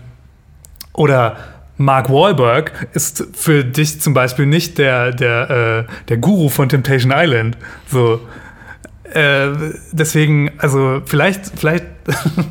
[0.93, 1.37] oder
[1.77, 7.11] Mark Wahlberg ist für dich zum Beispiel nicht der, der, äh, der Guru von Temptation
[7.15, 7.57] Island.
[7.87, 8.21] So.
[9.13, 9.49] Äh,
[9.91, 11.85] deswegen, also vielleicht, vielleicht,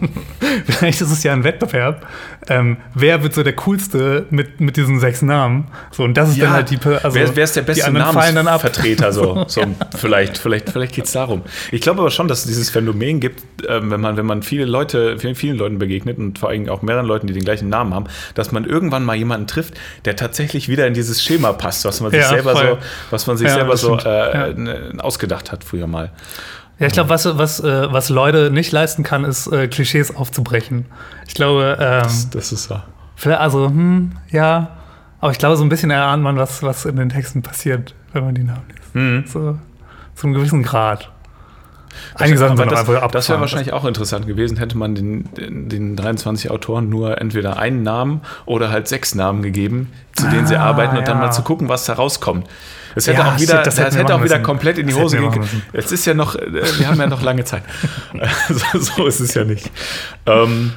[0.67, 2.07] vielleicht ist es ja ein Wettbewerb.
[2.49, 5.69] Ähm, wer wird so der coolste mit, mit diesen sechs Namen?
[5.93, 7.93] So, und das ist dann halt die, also wer, wer ist der beste.
[7.93, 9.13] Namensvertreter?
[9.13, 9.63] So, so
[9.97, 11.43] vielleicht, vielleicht, vielleicht geht es darum.
[11.71, 14.65] Ich glaube aber schon, dass es dieses Phänomen gibt, ähm, wenn man, wenn man viele
[14.65, 17.95] Leute, vielen, vielen Leuten begegnet und vor allem auch mehreren Leuten, die den gleichen Namen
[17.95, 19.75] haben, dass man irgendwann mal jemanden trifft,
[20.05, 22.79] der tatsächlich wieder in dieses Schema passt, was man sich Ja, selber voll.
[22.81, 26.11] so, was man sich Ja, selber so äh, ne- ausgedacht hat früher mal.
[26.83, 30.87] Ja, ich glaube, was, was, äh, was Leute nicht leisten kann, ist äh, Klischees aufzubrechen.
[31.29, 32.81] Ich glaube, ähm, Das ist so.
[33.15, 34.79] vielleicht, also, hm, ja,
[35.21, 38.25] aber ich glaube, so ein bisschen erahnt man, was, was in den Texten passiert, wenn
[38.25, 38.95] man die Namen liest.
[38.97, 39.25] Mhm.
[39.29, 39.59] So,
[40.17, 41.12] zu einem gewissen Grad.
[42.15, 45.69] Einige Sachen sind das, einfach das wäre wahrscheinlich auch interessant gewesen, hätte man den, den,
[45.69, 50.57] den 23 Autoren nur entweder einen Namen oder halt sechs Namen gegeben, zu denen sie
[50.57, 51.27] Ah, arbeiten und dann ja.
[51.27, 52.47] mal zu gucken, was da rauskommt.
[52.95, 54.43] Es hätte Ja, auch wieder, das das hätte auch wieder müssen.
[54.43, 55.63] komplett in die Hose gehen können.
[55.73, 56.41] Jetzt ist ja noch, äh,
[56.79, 57.63] wir haben ja noch lange Zeit.
[58.49, 59.71] so, so ist es ja nicht.
[60.27, 60.73] Ähm,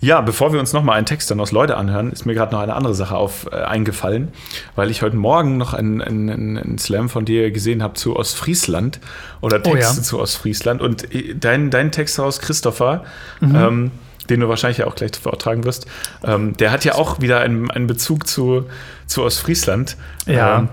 [0.00, 2.60] ja, bevor wir uns nochmal einen Text dann aus Leute anhören, ist mir gerade noch
[2.60, 4.28] eine andere Sache auf, äh, eingefallen,
[4.74, 8.98] weil ich heute Morgen noch einen, einen, einen Slam von dir gesehen habe zu Ostfriesland
[9.40, 9.74] oder Oh ja.
[9.76, 10.80] Texte zu Ostfriesland.
[10.80, 13.04] Und äh, dein, dein Text daraus, Christopher,
[13.40, 13.54] Mhm.
[13.56, 13.90] ähm,
[14.28, 15.86] den du wahrscheinlich ja auch gleich vortragen wirst,
[16.24, 18.66] ähm, der hat ja auch wieder einen, einen Bezug zu,
[19.06, 19.96] zu Ostfriesland.
[20.26, 20.60] Ja.
[20.60, 20.68] Ähm,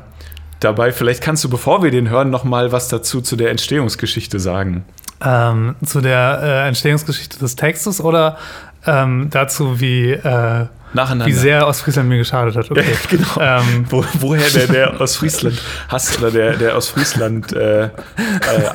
[0.60, 4.86] dabei, vielleicht kannst du, bevor wir den hören, nochmal was dazu zu der Entstehungsgeschichte sagen.
[5.26, 8.38] ähm, zu der äh, Entstehungsgeschichte des Textes oder
[8.88, 12.72] ähm, dazu, wie, äh, wie sehr Ostfriesland mir geschadet hat.
[12.72, 12.84] Okay.
[13.10, 13.40] genau.
[13.40, 17.90] Ähm, Wo, woher der, der Ostfriesland Hass oder der, der Ostfriesland äh, äh,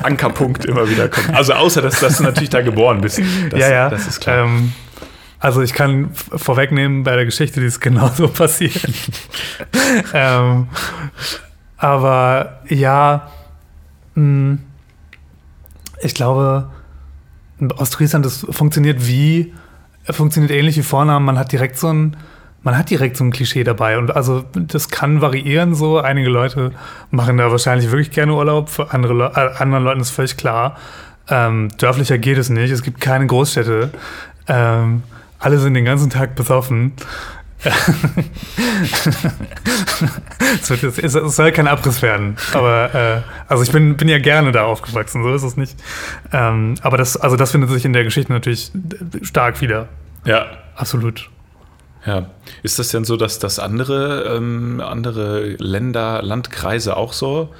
[0.03, 1.35] Ankerpunkt immer wieder kommt.
[1.35, 3.19] Also außer, dass, dass du natürlich da geboren bist.
[3.49, 3.89] Das, ja, ja.
[3.89, 4.45] Das ist klar.
[4.45, 4.73] Ähm,
[5.39, 8.79] also ich kann vorwegnehmen, bei der Geschichte, die ist genauso passiert.
[10.13, 10.67] ähm,
[11.75, 13.29] aber ja,
[14.15, 14.59] mh,
[16.01, 16.69] ich glaube,
[17.77, 19.53] Ostfriesland, das funktioniert wie,
[20.11, 21.25] funktioniert ähnlich wie Vornamen.
[21.25, 22.17] Man hat direkt so ein,
[22.61, 23.97] man hat direkt so ein Klischee dabei.
[23.97, 25.99] Und also das kann variieren so.
[25.99, 26.71] Einige Leute
[27.11, 28.69] machen da wahrscheinlich wirklich gerne Urlaub.
[28.69, 30.77] Für andere Le äh, anderen Leuten ist völlig klar.
[31.29, 32.71] Ähm, dörflicher geht es nicht.
[32.71, 33.91] Es gibt keine Großstädte.
[34.47, 35.03] Ähm,
[35.39, 36.93] alle sind den ganzen Tag besoffen.
[41.01, 42.35] Es, soll kein Abriss werden.
[42.53, 45.75] Aber äh, also ich bin, bin ja gerne da aufgewachsen, so ist es nicht.
[46.31, 48.71] Ähm, aber das, also das findet sich in der Geschichte natürlich
[49.21, 49.87] stark wieder.
[50.25, 50.45] ja.
[50.75, 51.29] Absolut.
[52.05, 52.31] Ja.
[52.63, 57.53] Ist das denn so, dass das andere, ähm, andere Länder, Landkreise auch so?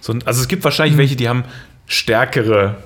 [0.00, 1.44] so also es gibt wahrscheinlich welche, die haben
[1.86, 2.76] stärkere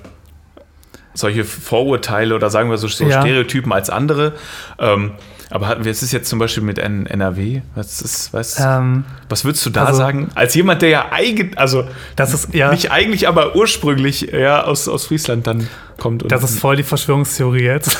[1.14, 3.20] solche Vorurteile oder sagen wir so, so Ja.
[3.20, 4.34] Stereotypen als andere.
[4.78, 5.12] Ähm,
[5.50, 9.44] aber hatten wir, es ist jetzt zum Beispiel mit NRW, was ist, was, Ähm, was
[9.44, 10.28] würdest du da also- sagen?
[10.34, 11.84] Als jemand, der ja eigentlich, also
[12.16, 12.70] das ist ja.
[12.70, 16.22] nicht eigentlich, aber ursprünglich ja, aus, aus Friesland dann kommt.
[16.22, 17.98] Und Das ist voll die Verschwörungstheorie jetzt.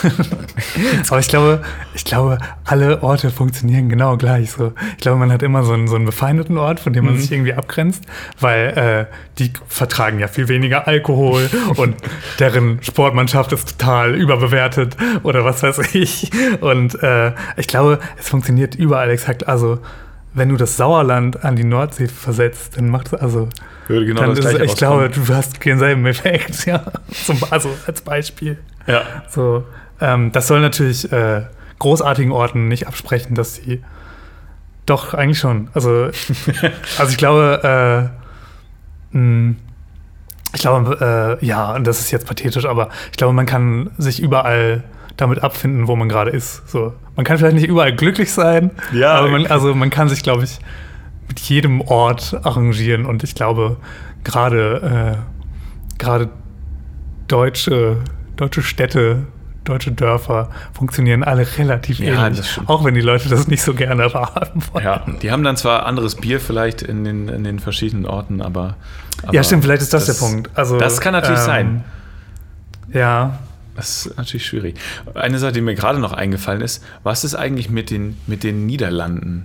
[1.09, 1.63] Aber ich glaube,
[1.95, 4.73] ich glaube, alle Orte funktionieren genau gleich so.
[4.97, 7.11] Ich glaube, man hat immer so einen, so einen befeindeten Ort, von dem Mhm.
[7.13, 8.05] man sich irgendwie abgrenzt,
[8.41, 11.95] weil äh, die vertragen ja viel weniger Alkohol und
[12.39, 16.31] deren Sportmannschaft ist total überbewertet oder was weiß ich.
[16.61, 19.47] Und äh, ich glaube, es funktioniert überall exakt.
[19.49, 19.79] Also,
[20.37, 23.49] wenn du das Sauerland an die Nordsee versetzt, dann macht es also
[23.89, 26.85] würde genau dann das ist gleiche ich glaube, du hast denselben Effekt, ja.
[27.11, 28.59] Zum, also als Beispiel.
[28.87, 29.03] ja.
[29.31, 29.65] So,
[30.01, 31.45] ähm, das soll natürlich äh,
[31.79, 33.83] großartigen Orten nicht absprechen, dass sie
[34.85, 35.69] doch eigentlich schon.
[35.73, 36.11] Also,
[36.99, 38.11] also ich glaube,
[39.13, 39.55] äh, mh,
[40.55, 44.21] ich glaube, äh, ja, und das ist jetzt pathetisch, aber ich glaube, man kann sich
[44.21, 44.85] überall
[45.17, 46.69] damit abfinden, wo man gerade ist.
[46.69, 49.15] So, man kann vielleicht nicht überall glücklich sein, Ja.
[49.15, 50.59] aber man, also man kann sich, glaube ich,
[51.29, 53.79] mit jedem Ort arrangieren und ich glaube,
[54.25, 56.29] gerade äh, gerade
[57.29, 57.97] deutsche,
[58.37, 59.27] deutsche Städte,
[59.65, 62.55] deutsche Dörfer funktionieren alle relativ Ja, ähnlich.
[62.57, 62.69] das.
[62.69, 64.85] Auch wenn die Leute das nicht so gerne wahrhaben wollen.
[64.85, 68.77] Ja, die haben dann zwar anderes Bier vielleicht in den, in den verschiedenen Orten, aber.
[69.25, 70.51] aber ja, stimmt, vielleicht ist das, der Punkt.
[70.55, 71.85] Also, das kann natürlich ähm, sein.
[72.93, 73.39] Ja,
[73.77, 74.77] Das ist natürlich schwierig.
[75.15, 78.67] Eine Sache, die mir gerade noch eingefallen ist, was ist eigentlich mit den, mit den
[78.67, 79.45] Niederlanden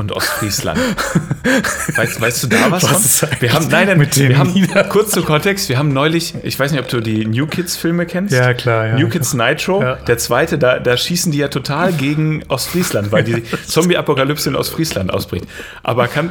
[0.00, 0.78] und Ostfriesland.
[1.96, 2.82] weißt, weißt, du da was?
[2.84, 6.58] was wir haben, nein, nein, mit wir haben, kurz zu Kontext, wir haben neulich, ich
[6.58, 8.34] weiß nicht, ob du die New Kids Filme kennst.
[8.34, 8.98] Ja, klar, ja.
[8.98, 9.96] New Kids Nitro, ja.
[9.96, 15.12] der zweite, da, da schießen die ja total gegen Ostfriesland, weil die Zombie-Apokalypse in Ostfriesland
[15.12, 15.46] ausbricht.
[15.82, 16.30] Aber kann,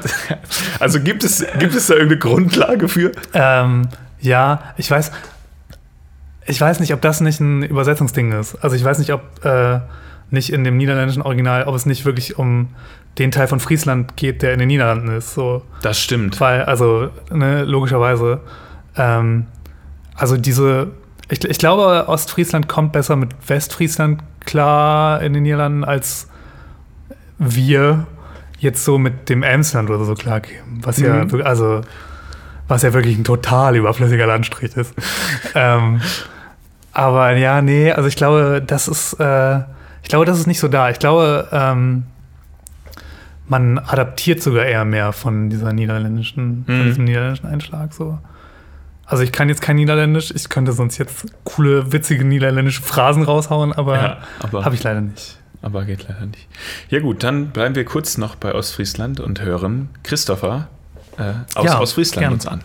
[0.79, 3.12] also gibt es, gibt es da irgendeine Grundlage für?
[3.33, 5.12] Ähm, ja, ich weiß,
[6.49, 8.55] ich weiß nicht, ob das nicht ein Übersetzungsding ist.
[8.63, 9.79] Also ich weiß nicht, ob äh,
[10.31, 12.69] nicht in dem niederländischen Original, ob es nicht wirklich um
[13.17, 15.33] den Teil von Friesland geht, der in den Niederlanden ist.
[15.33, 15.63] So.
[15.81, 16.39] Das stimmt.
[16.39, 18.41] Weil, also, ne, logischerweise,
[18.95, 19.45] ähm,
[20.15, 20.88] also diese,
[21.29, 26.29] ich, ich glaube, Ostfriesland kommt besser mit Westfriesland klar in den Niederlanden, als
[27.38, 28.07] wir
[28.57, 30.81] jetzt so mit dem Emsland oder so klar gehen.
[30.81, 31.05] Was mhm.
[31.05, 31.81] ja, also,
[32.67, 34.93] was ja wirklich ein total überflüssiger Landstrich ist.
[35.55, 36.01] ähm,
[36.93, 39.60] aber ja, nee, also ich glaube, das ist, äh,
[40.04, 40.89] ich glaube, das ist nicht so da.
[40.89, 42.04] Ich glaube, ähm,
[43.47, 46.65] man adaptiert sogar eher mehr von dieser niederländischen, mhm.
[46.65, 48.17] von diesem niederländischen Einschlag so.
[49.06, 53.73] Also ich kann jetzt kein Niederländisch, ich könnte sonst jetzt coole, witzige niederländische Phrasen raushauen,
[53.73, 55.39] aber, ja, aber habe ich leider nicht.
[55.63, 56.47] Aber geht leider nicht.
[56.89, 60.67] Ja gut, dann bleiben wir kurz noch bei Ostfriesland und hören Christopher
[61.17, 62.34] äh, aus ja, Ostfriesland gern.
[62.34, 62.62] uns an.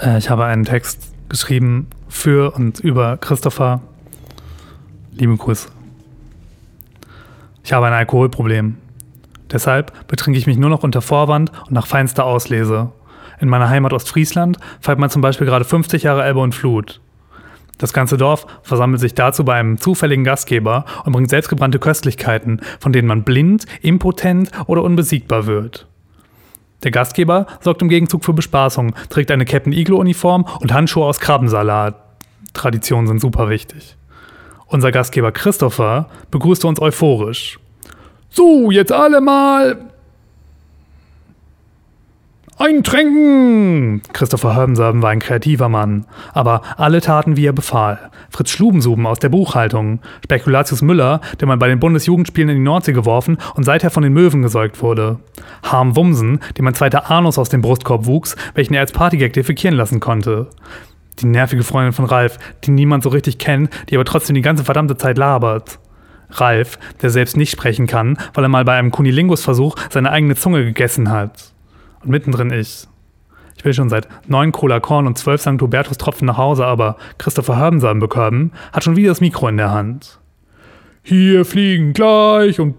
[0.00, 3.80] Äh, ich habe einen Text geschrieben für und über Christopher.
[5.12, 5.68] Liebe Grüße.
[7.62, 8.78] Ich habe ein Alkoholproblem.
[9.50, 12.92] Deshalb betrinke ich mich nur noch unter Vorwand und nach feinster Auslese.
[13.40, 17.00] In meiner Heimat Ostfriesland feiert man zum Beispiel gerade 50 Jahre Elbe und Flut.
[17.78, 22.92] Das ganze Dorf versammelt sich dazu bei einem zufälligen Gastgeber und bringt selbstgebrannte Köstlichkeiten, von
[22.92, 25.89] denen man blind, impotent oder unbesiegbar wird.
[26.82, 31.94] Der Gastgeber sorgt im Gegenzug für Bespaßung, trägt eine Captain Iglo-Uniform und Handschuhe aus Krabbensalat.
[32.54, 33.96] Traditionen sind super wichtig.
[34.66, 37.58] Unser Gastgeber Christopher begrüßte uns euphorisch.
[38.30, 39.89] So, jetzt alle mal
[42.60, 44.02] Eintränken!
[44.12, 48.10] Christopher Hörbenserben war ein kreativer Mann, aber alle taten, wie er befahl.
[48.28, 52.92] Fritz Schlubensuben aus der Buchhaltung, Spekulatius Müller, der mal bei den Bundesjugendspielen in die Nordsee
[52.92, 55.20] geworfen und seither von den Möwen gesäugt wurde.
[55.62, 59.74] Harm Wumsen, dem ein zweiter Anus aus dem Brustkorb wuchs, welchen er als Partygag defekieren
[59.74, 60.50] lassen konnte.
[61.20, 64.64] Die nervige Freundin von Ralf, die niemand so richtig kennt, die aber trotzdem die ganze
[64.64, 65.78] verdammte Zeit labert.
[66.28, 70.62] Ralf, der selbst nicht sprechen kann, weil er mal bei einem Kunilingus-Versuch seine eigene Zunge
[70.62, 71.54] gegessen hat.
[72.02, 72.86] Und mittendrin ich.
[73.56, 75.60] Ich will schon seit neun Cola Korn und zwölf St.
[75.60, 79.70] Hubertus Tropfen nach Hause, aber Christopher Herbensamen bekommen, hat schon wieder das Mikro in der
[79.70, 80.18] Hand.
[81.02, 82.76] Hier fliegen gleich und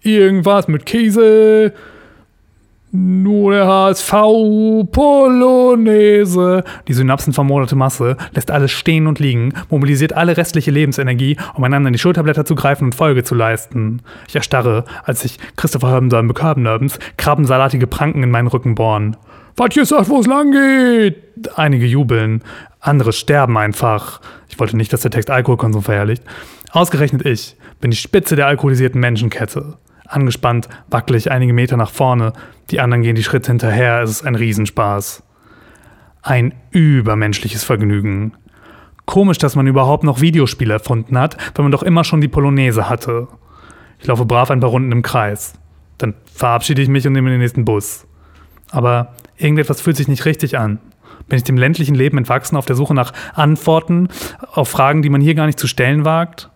[0.00, 1.74] irgendwas mit Käse.
[2.90, 4.10] Nur der HSV
[4.90, 6.64] Polonaise.
[6.86, 11.88] Die Synapsen vermoderte Masse lässt alles stehen und liegen, mobilisiert alle restliche Lebensenergie, um einander
[11.88, 14.00] in die Schulterblätter zu greifen und Folge zu leisten.
[14.26, 19.18] Ich erstarre, als sich Christopher Herbensamen bekörbenabends krabbensalatige Pranken in meinen Rücken bohren.
[19.56, 21.58] Was hier sagt, wo es lang geht?
[21.58, 22.42] Einige jubeln,
[22.80, 24.22] andere sterben einfach.
[24.48, 26.22] Ich wollte nicht, dass der Text Alkoholkonsum verherrlicht.
[26.70, 29.76] Ausgerechnet ich bin die Spitze der alkoholisierten Menschenkette.
[30.08, 32.32] Angespannt, wackelig einige Meter nach vorne.
[32.70, 34.00] Die anderen gehen die Schritte hinterher.
[34.00, 35.22] Es ist ein Riesenspaß.
[36.22, 38.32] Ein übermenschliches Vergnügen.
[39.04, 42.88] Komisch, dass man überhaupt noch Videospiele erfunden hat, wenn man doch immer schon die Polonaise
[42.88, 43.28] hatte.
[43.98, 45.54] Ich laufe brav ein paar Runden im Kreis.
[45.98, 48.06] Dann verabschiede ich mich und nehme den nächsten Bus.
[48.70, 50.78] Aber irgendetwas fühlt sich nicht richtig an.
[51.28, 54.08] Bin ich dem ländlichen Leben entwachsen auf der Suche nach Antworten
[54.52, 56.50] auf Fragen, die man hier gar nicht zu stellen wagt?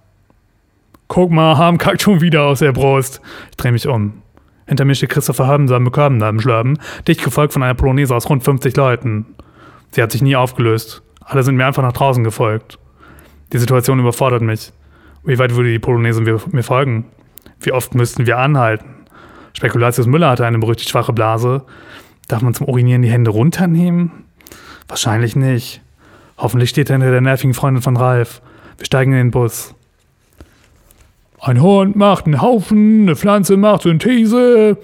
[1.14, 3.20] Guck mal, Harm kackt schon wieder aus der Brust.
[3.50, 4.22] Ich drehe mich um.
[4.66, 8.42] Hinter mir steht Christopher Habensamen Bekörben im Schlaben, dicht gefolgt von einer Polonaise aus rund
[8.42, 9.26] 50 Leuten.
[9.90, 11.02] Sie hat sich nie aufgelöst.
[11.20, 12.78] Alle sind mir einfach nach draußen gefolgt.
[13.52, 14.72] Die Situation überfordert mich.
[15.22, 17.04] Wie weit würde die Polonaise mir folgen?
[17.60, 19.04] Wie oft müssten wir anhalten?
[19.52, 21.64] Spekulatius Müller hatte eine berüchtigt schwache Blase.
[22.26, 24.12] Darf man zum Urinieren die Hände runternehmen?
[24.88, 25.82] Wahrscheinlich nicht.
[26.38, 28.40] Hoffentlich steht er hinter der nervigen Freundin von Ralf.
[28.78, 29.74] Wir steigen in den Bus.
[31.44, 34.78] Ein Hund macht einen Haufen, eine Pflanze macht Synthese.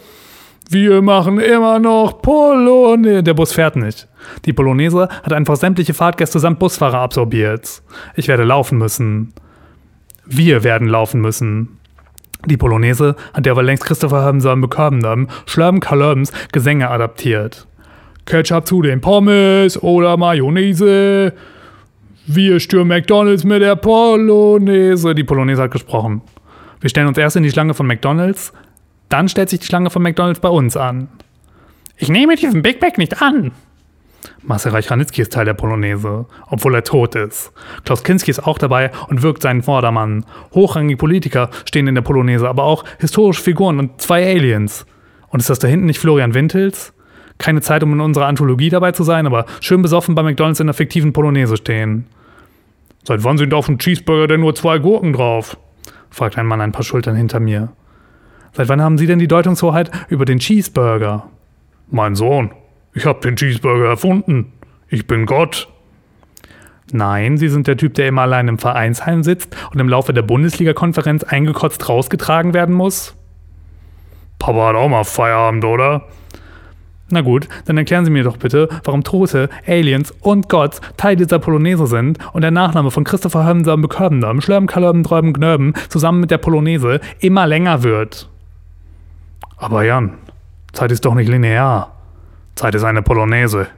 [0.69, 3.23] Wir machen immer noch Polonaise.
[3.23, 4.09] Der Bus fährt nicht.
[4.45, 7.81] Die Polonaise hat einfach sämtliche Fahrtgäste samt Busfahrer absorbiert.
[8.17, 9.33] Ich werde laufen müssen.
[10.27, 11.79] Wir werden laufen müssen.
[12.47, 17.69] Die Polonaise hat derweil längst Christopher Hamsam bekommen Schlamm Kalöms Gesänge adaptiert.
[18.27, 21.33] Ketchup zu den Pommes oder Mayonnaise.
[22.27, 25.15] Wir stürmen McDonalds mit der Polonaise.
[25.15, 26.21] Die Polonaise hat gesprochen.
[26.81, 28.53] Wir stellen uns erst in die Schlange von McDonald's,
[29.09, 31.09] dann stellt sich die Schlange von McDonald's bei uns an.
[31.97, 33.53] Ich nehme diesen Big Mac nicht an.
[34.43, 37.53] Marcel Reich-Ranitzky ist Teil der Polonaise, obwohl er tot ist.
[37.85, 40.25] Klaus Kinski ist auch dabei und wirkt seinen Vordermann.
[40.55, 44.87] Hochrangige Politiker stehen in der Polonaise, aber auch historische Figuren und zwei Aliens.
[45.29, 46.93] Und ist das da hinten nicht Florian Wintels?
[47.39, 50.67] Keine Zeit, um in unserer Anthologie dabei zu sein, aber schön besoffen bei McDonalds in
[50.67, 52.07] der fiktiven Polonaise stehen.
[53.05, 55.57] Seit wann sind auf dem Cheeseburger denn nur zwei Gurken drauf?
[56.11, 57.71] Fragt ein Mann ein paar Schultern hinter mir.
[58.53, 61.29] Seit wann haben Sie denn die Deutungshoheit über den Cheeseburger?
[61.91, 62.51] Mein Sohn,
[62.95, 64.53] ich habe den Cheeseburger erfunden.
[64.89, 65.69] Ich bin Gott.
[66.93, 70.23] Nein, Sie sind der Typ, der immer allein im Vereinsheim sitzt und im Laufe der
[70.23, 73.15] Bundesliga-Konferenz eingekotzt rausgetragen werden muss?
[74.39, 76.07] Papa hat auch mal Feierabend, oder?
[77.11, 81.39] Na gut, dann erklären Sie mir doch bitte, warum Tote, Aliens und Gott Teil dieser
[81.39, 86.31] Polonaise sind und der Nachname von Christopher Hömser Bekörbendam, Schlörben, Kalörben, Träuben, Gnörben zusammen mit
[86.31, 88.29] der Polonaise immer länger wird.
[89.57, 90.15] Aber Jan,
[90.73, 91.93] Zeit ist doch nicht linear.
[92.57, 93.69] Zeit ist eine Polonaise.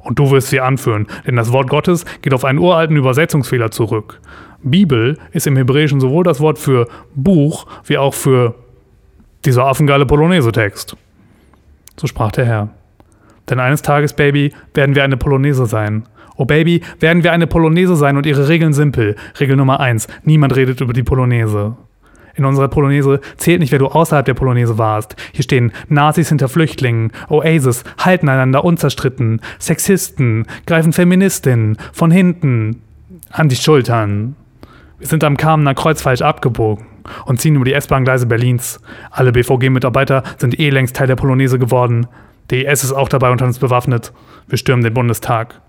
[0.00, 4.20] Und du wirst sie anführen, denn das Wort Gottes geht auf einen uralten Übersetzungsfehler zurück.
[4.62, 8.54] Bibel ist im Hebräischen sowohl das Wort für Buch wie auch für
[9.44, 10.96] dieser affengeile Polonaise-Text.
[11.96, 12.68] So sprach der Herr.
[13.50, 16.04] Denn eines Tages, Baby, werden wir eine Polonaise sein.
[16.36, 19.16] Oh Baby, werden wir eine Polonaise sein und ihre Regeln simpel.
[19.40, 21.76] Regel Nummer eins: Niemand redet über die Polonaise.
[22.38, 25.16] In unserer Polonaise zählt nicht, wer du außerhalb der Polonaise warst.
[25.32, 32.82] Hier stehen Nazis hinter Flüchtlingen, Oasis, halten einander unzerstritten, Sexisten, greifen Feministinnen von hinten
[33.32, 34.36] an die Schultern.
[34.98, 36.86] Wir sind am Kamener Kreuz falsch abgebogen
[37.24, 38.80] und ziehen über die S-Bahn-Gleise Berlins.
[39.10, 42.06] Alle BVG-Mitarbeiter sind eh längst Teil der Polonaise geworden.
[42.50, 44.12] Die IS ist auch dabei und hat uns bewaffnet.
[44.46, 45.60] Wir stürmen den Bundestag.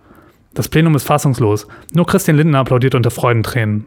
[0.54, 1.68] Das Plenum ist fassungslos.
[1.94, 3.86] Nur Christian Lindner applaudiert unter Freudentränen.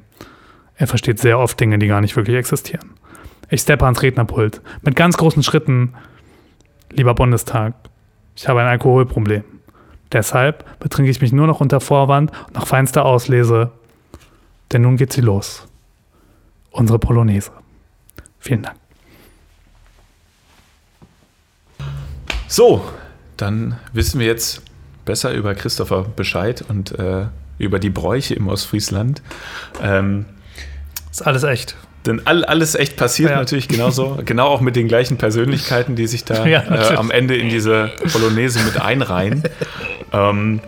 [0.76, 2.90] Er versteht sehr oft Dinge, die gar nicht wirklich existieren.
[3.48, 4.60] Ich steppe ans Rednerpult.
[4.82, 5.94] Mit ganz großen Schritten.
[6.90, 7.74] Lieber Bundestag,
[8.36, 9.44] ich habe ein Alkoholproblem.
[10.12, 13.72] Deshalb betrinke ich mich nur noch unter Vorwand und nach feinster Auslese.
[14.72, 15.66] Denn nun geht sie los.
[16.70, 17.50] Unsere Polonaise.
[18.38, 18.81] Vielen Dank.
[22.52, 22.84] So,
[23.38, 24.60] dann wissen wir jetzt
[25.06, 27.24] besser über Christopher Bescheid und äh,
[27.56, 29.22] über die Bräuche im Ostfriesland.
[29.82, 30.26] Ähm,
[31.10, 31.76] ist alles echt.
[32.04, 33.38] Denn all, alles echt passiert ja.
[33.38, 34.18] natürlich genauso.
[34.26, 37.90] genau auch mit den gleichen Persönlichkeiten, die sich da ja, äh, am Ende in diese
[38.12, 39.44] Polonaise mit einreihen.
[40.12, 40.60] ähm,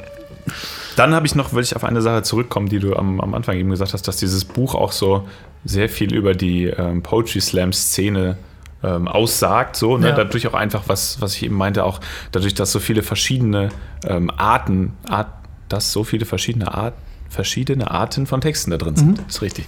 [0.97, 3.59] dann habe ich noch, will ich auf eine Sache zurückkommen, die du am, am Anfang
[3.59, 5.29] eben gesagt hast, dass dieses Buch auch so
[5.66, 8.38] sehr viel über die ähm, Poetry Slam Szene
[8.85, 10.11] ähm, aussagt, so, ne?
[10.11, 10.14] Ja.
[10.14, 12.01] dadurch auch einfach, was, was ich eben meinte, auch
[12.33, 13.70] dadurch, dass so viele verschiedene
[14.07, 15.29] ähm, Arten, Art,
[15.68, 17.03] dass so viele verschiedene Arten
[17.35, 19.18] verschiedene Arten von Texten da drin sind.
[19.18, 19.25] Mhm.
[19.29, 19.66] Ist richtig.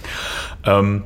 [0.63, 1.03] Ähm,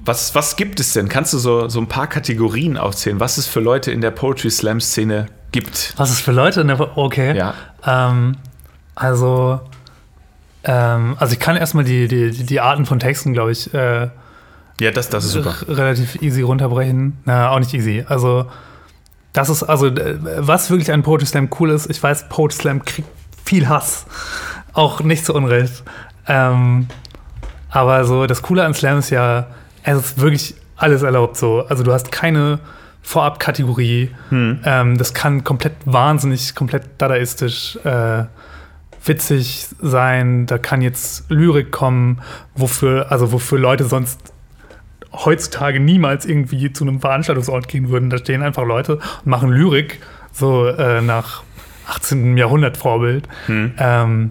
[0.00, 1.08] was, was gibt es denn?
[1.08, 4.50] Kannst du so, so ein paar Kategorien aufzählen, was es für Leute in der Poetry
[4.50, 5.94] Slam Szene gibt?
[5.96, 7.36] Was es für Leute in der Okay.
[7.36, 7.54] Ja.
[7.86, 8.36] Ähm,
[8.94, 9.60] also,
[10.64, 14.08] ähm, also ich kann erstmal die, die, die Arten von Texten, glaube ich, äh,
[14.80, 15.54] ja, das, das ist super.
[15.68, 17.18] Relativ easy runterbrechen.
[17.24, 18.04] Na, auch nicht easy.
[18.08, 18.46] Also,
[19.32, 23.08] das ist, also, was wirklich an Poetry Slam cool ist, ich weiß, Poetry Slam kriegt
[23.44, 24.06] viel Hass.
[24.72, 25.84] Auch nicht zu Unrecht.
[26.26, 26.88] Ähm,
[27.70, 29.48] aber so, das Coole an Slam ist ja,
[29.82, 31.64] es ist wirklich alles erlaubt so.
[31.68, 32.58] Also du hast keine
[33.02, 34.10] Vorab-Kategorie.
[34.30, 34.60] Hm.
[34.64, 38.24] Ähm, das kann komplett wahnsinnig, komplett dadaistisch, äh,
[39.04, 40.46] witzig sein.
[40.46, 42.20] Da kann jetzt Lyrik kommen,
[42.54, 44.33] wofür, also wofür Leute sonst
[45.14, 48.10] heutzutage niemals irgendwie zu einem Veranstaltungsort gehen würden.
[48.10, 50.00] Da stehen einfach Leute und machen Lyrik,
[50.32, 51.42] so äh, nach
[51.88, 52.36] 18.
[52.36, 53.28] Jahrhundert Vorbild.
[53.46, 53.72] Hm.
[53.78, 54.30] Ähm,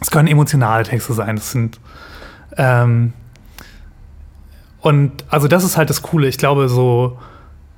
[0.00, 1.36] es können emotionale Texte sein.
[1.36, 1.78] Das sind
[2.56, 3.12] ähm,
[4.80, 6.26] und also das ist halt das Coole.
[6.26, 7.18] Ich glaube, so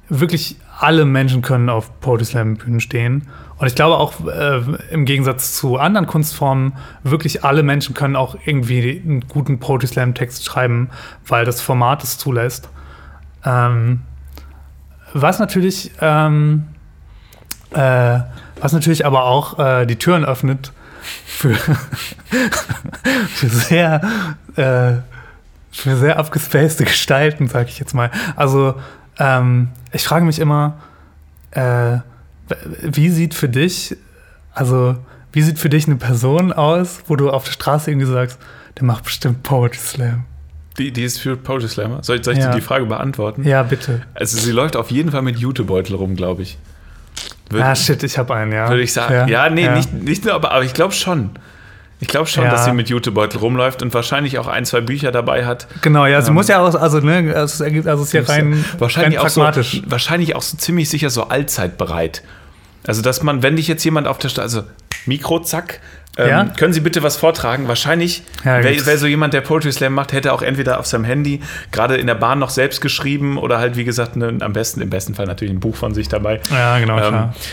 [0.09, 3.29] wirklich alle Menschen können auf Poetry Slam Bühnen stehen.
[3.63, 6.73] Und ich glaube auch äh, im Gegensatz zu anderen Kunstformen,
[7.05, 10.91] wirklich alle Menschen können auch irgendwie einen guten Poetry Slam Text schreiben,
[11.29, 12.69] weil das Format es zulässt.
[13.45, 14.01] Ähm,
[15.13, 16.65] was natürlich, ähm,
[17.71, 18.19] äh,
[18.61, 21.55] was natürlich aber auch äh, die Türen öffnet für,
[23.29, 24.01] für sehr,
[24.57, 24.95] äh,
[25.71, 28.11] für sehr abgespacede Gestalten, sag ich jetzt mal.
[28.35, 28.75] Also,
[29.21, 30.79] ähm, ich frage mich immer,
[31.53, 31.99] äh,
[32.83, 33.97] wie sieht für dich,
[34.53, 34.97] also,
[35.33, 38.39] wie sieht für dich eine Person aus, wo du auf der Straße irgendwie sagst,
[38.79, 40.25] der macht bestimmt Poetry Slam?
[40.79, 42.03] Die, die ist für Poetry Slammer.
[42.03, 42.51] Soll, soll ich ja.
[42.51, 43.45] dir die Frage beantworten?
[43.45, 44.03] Ja, bitte.
[44.15, 46.59] Also sie läuft auf jeden Fall mit Jutebeutel rum, glaube ich.
[47.51, 48.69] Würde, ah, shit, ich habe einen, ja.
[48.69, 49.15] Würde ich sagen.
[49.15, 49.75] Ja, ja nee, ja.
[49.75, 51.31] Nicht, nicht nur, aber, aber ich glaube schon.
[52.01, 55.47] Ich glaube schon, dass sie mit Jutebeutel rumläuft und wahrscheinlich auch ein, zwei Bücher dabei
[55.47, 55.69] hat.
[55.83, 58.65] Genau, ja, sie ähm, muss ja auch, also, ne, also also es ist ja rein,
[58.79, 59.79] wahrscheinlich rein pragmatisch.
[59.79, 62.25] Auch so, wahrscheinlich auch so ziemlich sicher so allzeitbereit.
[62.87, 64.69] Also, dass man, wenn dich jetzt jemand auf der Straße, also
[65.07, 65.81] Mikro, zack.
[66.19, 66.45] Ähm, Ja?
[66.45, 67.69] Können Sie bitte was vortragen?
[67.69, 71.05] Wahrscheinlich Ja, wäre wär so jemand, der Poetry Slam macht, hätte auch entweder auf seinem
[71.05, 74.83] Handy gerade in der Bahn noch selbst geschrieben oder halt, wie gesagt, ne, am besten,
[74.83, 76.41] im besten Fall natürlich ein Buch von sich dabei.
[76.51, 77.03] Ja, genau, ähm,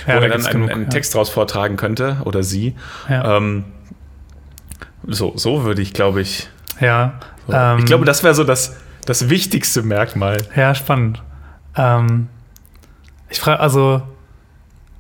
[0.06, 0.90] wo Ja, da er dann einen, genug, einen.
[0.90, 2.76] Text draus vortragen könnte oder sie.
[3.10, 3.64] Ähm,
[5.08, 6.50] so, so würde ich, glaube ich.
[6.82, 7.54] Ja, So.
[7.54, 8.76] ähm, ich glaube, das wäre so das,
[9.06, 10.38] das wichtigste Merkmal.
[10.56, 11.22] ja, spannend.
[11.78, 12.28] Ähm,
[13.30, 14.02] ich frage, also,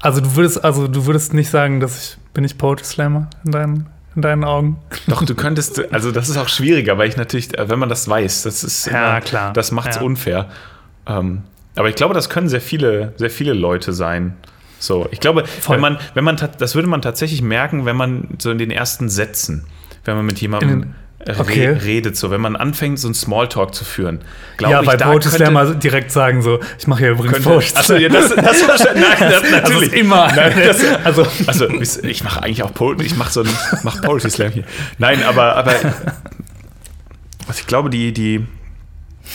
[0.02, 3.52] also du würdest, also du würdest nicht sagen, dass ich bin ich Poetry Slammer in
[3.52, 4.78] deinen, in deinen Augen.
[5.08, 8.44] Doch, du könntest, also das ist auch schwieriger, weil ich natürlich, wenn man das weiß,
[8.44, 9.54] das ist Ja, immer, klar.
[9.54, 10.02] das macht es Ja.
[10.04, 10.48] unfair.
[11.08, 11.42] Ähm,
[11.76, 14.36] aber ich glaube, das können sehr viele, sehr viele Leute sein.
[14.80, 15.76] So, ich glaube, Voll.
[15.76, 19.10] wenn man, wenn man, das würde man tatsächlich merken, wenn man so in den ersten
[19.10, 19.66] Sätzen,
[20.06, 20.94] wenn man mit jemandem
[21.28, 21.68] Re okay.
[21.68, 24.22] redet, so, wenn man anfängt, so ein Smalltalk zu führen.
[24.62, 27.96] Ja, ich, bei da Poetry Slammer direkt sagen so, ich mache hier übrigens Poetry achso,
[27.96, 29.88] ja, das, das, das, nein, das Das natürlich.
[29.90, 30.32] ist immer.
[30.34, 33.50] Nein, das, also, also ich mache eigentlich auch Poetry, ich mache so ein
[33.84, 34.64] mach Poetry Slam hier.
[34.98, 35.74] Nein, aber, aber
[37.48, 38.46] was ich glaube, die, die,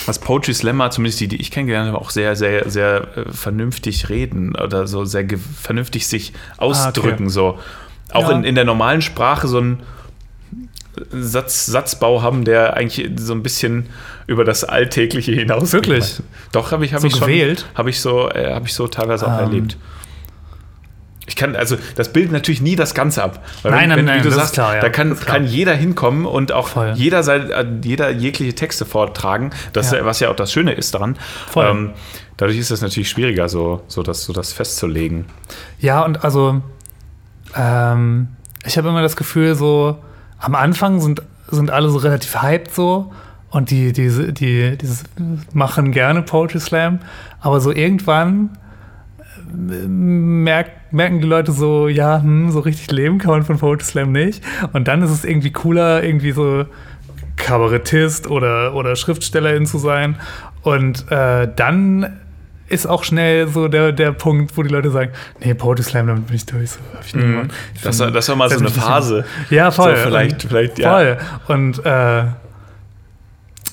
[0.06, 4.08] was Poetry Slammer, zumindest die, die ich kennengelernt habe, auch sehr, sehr, sehr äh, vernünftig
[4.08, 5.26] reden oder so sehr
[5.60, 7.28] vernünftig sich ausdrücken.
[7.28, 7.58] So.
[8.10, 8.36] Auch Ja.
[8.36, 9.80] in, in der normalen Sprache so ein
[11.10, 13.86] Satz, Satzbau haben, der eigentlich so ein bisschen
[14.26, 15.72] über das Alltägliche hinaus.
[15.72, 16.22] Wirklich?
[16.52, 17.22] Doch, habe ich, hab So ich schon.
[17.28, 17.66] gewählt?
[17.74, 19.44] Habe ich, so, äh, hab ich so teilweise auch Ähm.
[19.46, 19.76] erlebt.
[21.26, 23.42] Ich kann, also das bildet natürlich nie das Ganze ab.
[23.62, 24.80] Weil Nein, nein, wie nein, du das ist sagst, klar, ja.
[24.82, 26.92] da kann, ist kann jeder hinkommen und auch Voll.
[26.96, 29.50] jeder, sein, äh, jeder jegliche Texte vortragen.
[29.72, 30.04] Das, Ja.
[30.04, 31.16] was ja auch das Schöne ist daran.
[31.48, 31.64] Voll.
[31.66, 31.90] Ähm,
[32.36, 35.24] dadurch ist es natürlich schwieriger, so, so, das, so das festzulegen.
[35.80, 36.60] Ja, und also,
[37.56, 38.28] ähm,
[38.66, 39.96] ich habe immer das Gefühl, so
[40.44, 43.12] am Anfang sind, sind alle so relativ hyped so
[43.50, 44.88] und die, die, die, die
[45.52, 46.98] machen gerne Poetry Slam,
[47.40, 48.50] aber so irgendwann
[49.48, 53.84] äh, merk, merken die Leute so, ja, hm, so richtig leben kann man von Poetry
[53.84, 54.42] Slam nicht.
[54.72, 56.64] Und dann ist es irgendwie cooler, irgendwie so
[57.36, 60.16] Kabarettist oder, oder Schriftstellerin zu sein.
[60.62, 62.20] Und äh, dann
[62.68, 66.26] ist auch schnell so der, der Punkt, wo die Leute sagen, nee, Poetry Slam, damit
[66.26, 66.70] bin ich durch.
[66.72, 67.50] So, hab ich gemacht.
[67.74, 69.24] Ich Das, find- das war mal so eine Phase.
[69.50, 69.96] Ja, voll.
[69.96, 70.90] So vielleicht, Und- vielleicht, ja.
[70.92, 71.18] Voll.
[71.56, 72.24] Und äh,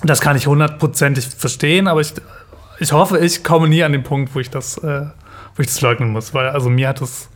[0.04, 2.14] das kann ich hundertprozentig verstehen, aber ich,
[2.80, 5.02] ich hoffe, ich komme nie an den Punkt, wo ich das, äh,
[5.56, 6.34] wo ich das leugnen muss.
[6.34, 7.30] Weil also mir hat es,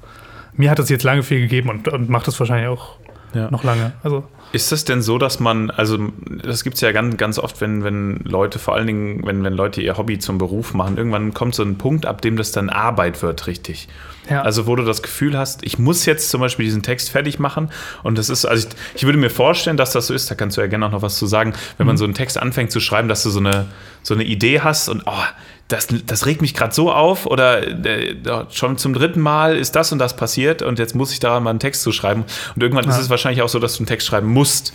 [0.54, 2.98] mir hat es jetzt lange viel gegeben und, und macht es wahrscheinlich auch
[3.34, 3.50] Ja.
[3.52, 3.94] noch lange.
[4.04, 4.26] Also
[4.56, 5.98] Ist es denn so, dass man, also
[6.44, 9.52] das gibt es ja ganz, ganz oft, wenn, wenn Leute, vor allen Dingen, wenn, wenn
[9.54, 12.70] Leute ihr Hobby zum Beruf machen, irgendwann kommt so ein Punkt, ab dem das dann
[12.70, 13.90] Arbeit wird, richtig.
[14.30, 14.44] Ja.
[14.44, 17.70] Also wo du das Gefühl hast, ich muss jetzt zum Beispiel diesen Text fertig machen
[18.02, 20.56] und das ist, also ich, ich würde mir vorstellen, dass das so ist, da kannst
[20.56, 21.88] du ja gerne auch noch was zu sagen, wenn Mhm.
[21.88, 23.66] man so einen Text anfängt zu schreiben, dass du so eine,
[24.04, 25.24] so eine Idee hast und oh,
[25.68, 28.16] das, das regt mich gerade so auf oder äh,
[28.52, 31.50] schon zum dritten Mal ist das und das passiert und jetzt muss ich daran mal
[31.50, 32.24] einen Text zu schreiben.
[32.56, 33.02] Und irgendwann ist Ja.
[33.02, 34.74] es wahrscheinlich auch so, dass du einen Text schreiben musst.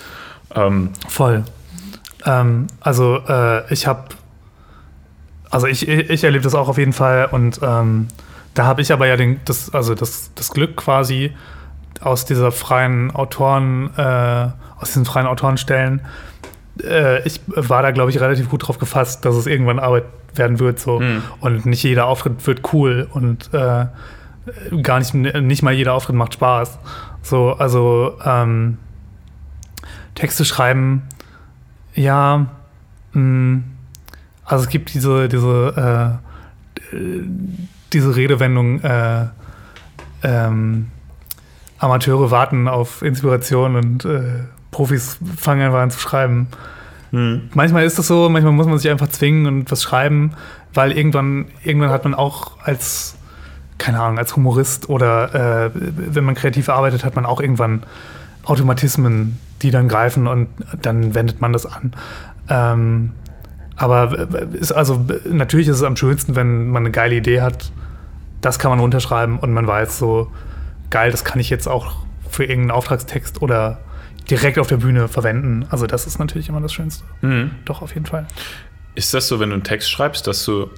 [0.55, 1.45] Ähm, Voll.
[2.27, 4.05] Ähm, also äh, ich habe,
[5.51, 8.09] also ich, ich erlebe das auch auf jeden Fall und ähm,
[8.55, 11.33] da habe ich aber ja den, das, also das, das Glück quasi
[12.01, 14.49] aus dieser freien Autoren, äh,
[14.81, 16.01] aus diesen freien Autorenstellen.
[16.85, 20.05] Äh, ich war da, glaube ich, relativ gut drauf gefasst, dass es irgendwann Arbeit
[20.35, 21.23] werden wird so Mhm.
[21.41, 23.87] und nicht jeder Auftritt wird cool und äh,
[24.83, 26.79] gar nicht, nicht mal jeder Auftritt macht Spaß.
[27.23, 28.79] So, also ähm,
[30.15, 31.03] Texte schreiben,
[31.95, 32.47] ja,
[33.13, 33.63] mh,
[34.45, 36.21] also es gibt diese, diese,
[36.93, 37.23] äh, äh,
[37.93, 39.27] diese Redewendung, äh,
[40.23, 40.89] ähm,
[41.79, 46.49] Amateure warten auf Inspiration und äh, Profis fangen einfach an zu schreiben.
[47.13, 50.33] Manchmal ist das so, manchmal muss man sich einfach zwingen und was schreiben,
[50.75, 53.17] weil irgendwann, irgendwann hat man auch als,
[53.79, 57.83] keine Ahnung, als Humorist oder äh, wenn man kreativ arbeitet, hat man auch irgendwann
[58.45, 60.49] Automatismen, die dann greifen und
[60.81, 61.93] dann wendet man das an.
[62.49, 63.11] Ähm,
[63.75, 67.73] aber ist also natürlich ist es am schönsten, wenn man eine geile Idee hat.
[68.41, 70.31] Das kann man runterschreiben und man weiß so,
[70.91, 71.97] geil, das kann ich jetzt auch
[72.29, 73.79] für irgendeinen Auftragstext oder
[74.31, 75.67] direkt auf der Bühne verwenden.
[75.71, 77.05] Also das ist natürlich immer das Schönste.
[77.21, 77.51] Mhm.
[77.65, 78.27] Doch, auf jeden Fall.
[78.95, 80.71] Ist das so, wenn du einen Text schreibst, dass du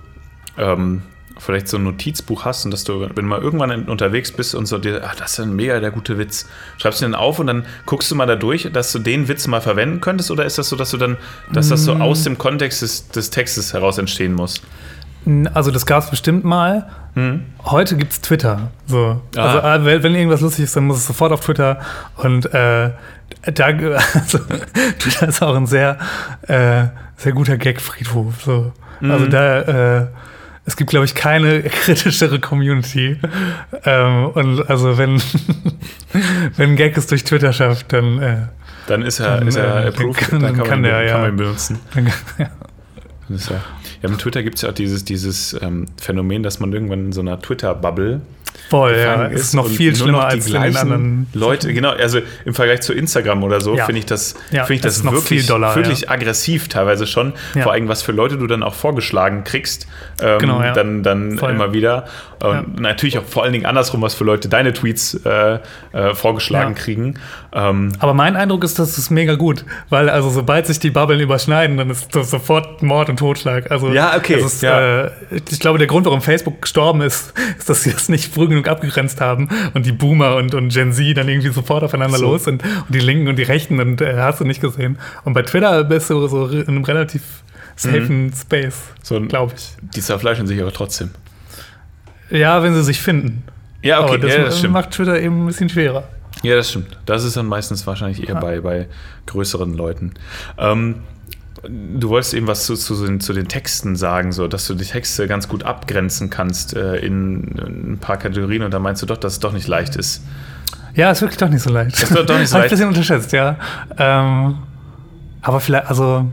[0.59, 1.03] ähm,
[1.39, 4.67] vielleicht so ein Notizbuch hast und dass du, wenn du mal irgendwann unterwegs bist und
[4.67, 6.49] so dir, ach, das ist ein mega der gute Witz,
[6.79, 9.47] schreibst du den auf und dann guckst du mal da durch, dass du den Witz
[9.47, 11.17] mal verwenden könntest oder ist das so, dass du dann,
[11.53, 14.61] dass das so aus dem Kontext des, des Textes heraus entstehen muss?
[15.55, 16.89] Also das gab es bestimmt mal.
[17.15, 17.45] Mhm.
[17.65, 18.71] Heute gibt es Twitter.
[18.87, 19.21] So.
[19.37, 19.59] Ah.
[19.59, 21.79] Also äh, wenn, irgendwas lustig ist, dann muss es sofort auf Twitter.
[22.17, 22.91] Und äh,
[23.55, 24.39] da, also,
[24.99, 25.99] Twitter ist auch ein sehr,
[26.49, 26.85] äh,
[27.17, 28.43] sehr guter Gag-Friedhof.
[28.43, 28.73] So.
[29.01, 29.31] Also Mhm.
[29.31, 29.61] da,
[30.01, 30.07] äh,
[30.65, 33.19] es gibt, glaube ich, keine kritischere Community.
[33.85, 35.21] ähm, und also wenn,
[36.57, 38.23] wenn ein Gag es durch Twitter schafft, dann.
[38.23, 38.37] Äh,
[38.87, 41.21] dann ist er, dann, ist er äh, approved, kann, dann kann, kann man, der, kann
[41.21, 41.29] man ja.
[41.29, 41.79] ihn benutzen.
[41.95, 42.07] dann,
[42.39, 42.47] ja.
[43.33, 43.61] Das ist ja,
[44.03, 47.13] ja, mit Twitter gibt es ja auch dieses, dieses ähm, Phänomen, dass man irgendwann in
[47.13, 48.21] so einer Twitter-Bubble
[48.69, 49.25] Voll, ja.
[49.27, 51.27] ist ist noch viel schlimmer noch die als den gleichen anderen.
[51.35, 53.87] Leute, genau, also im Vergleich zu Instagram oder so, Ja.
[53.87, 57.33] finde ich das, Ja, finde ich das das wirklich, viel doller, wirklich aggressiv teilweise schon.
[57.55, 57.63] Ja.
[57.63, 59.87] Vor allem, was für Leute du dann auch vorgeschlagen kriegst,
[60.21, 60.73] ähm, Genau, ja.
[60.73, 61.51] dann, dann Voll.
[61.51, 62.07] immer wieder.
[62.41, 65.59] Und natürlich auch vor allen Dingen andersrum, was für Leute deine Tweets äh,
[65.93, 66.83] äh, vorgeschlagen Ja.
[66.83, 67.15] kriegen.
[67.55, 71.21] Ähm, Aber mein Eindruck ist, das ist mega gut, weil also sobald sich die Bubbeln
[71.21, 73.71] überschneiden, dann ist das sofort Mord und Totschlag.
[73.71, 75.05] Also Ja, okay, das Ist, ja.
[75.05, 75.11] Äh,
[75.51, 78.69] ich glaube, der Grund, warum Facebook gestorben ist, ist, dass sie das nicht früh genug
[78.69, 82.25] abgegrenzt haben und die Boomer und, und Gen Z dann irgendwie sofort aufeinander So.
[82.25, 84.99] los sind und die Linken und die Rechten und äh, hast du nicht gesehen.
[85.25, 87.23] Und bei Twitter bist du so in einem relativ
[87.77, 89.03] safen Space, Mhm.
[89.03, 89.77] So ein- glaube ich.
[89.95, 91.11] die zerfleischen sich aber trotzdem.
[92.31, 93.45] Ja, wenn sie sich finden.
[93.83, 96.05] Ja, okay, Aber das, ja, das macht Twitter eben ein bisschen schwerer.
[96.43, 96.99] Ja, das stimmt.
[97.07, 98.89] Das ist dann meistens wahrscheinlich eher bei, bei
[99.27, 100.13] größeren Leuten.
[100.59, 100.97] Ähm,
[101.69, 104.85] du wolltest eben was zu, zu, den, zu den Texten sagen, so, dass du die
[104.85, 109.07] Texte ganz gut abgrenzen kannst äh, in, in ein paar Kategorien und da meinst du
[109.07, 110.25] doch, dass es doch nicht leicht ist.
[110.95, 112.03] Ja, ist wirklich doch nicht so leicht.
[112.03, 112.69] Ist doch- doch nicht so leicht.
[112.69, 113.57] ein bisschen unterschätzt, ja.
[113.97, 114.59] Ähm,
[115.43, 116.27] aber vielleicht, also,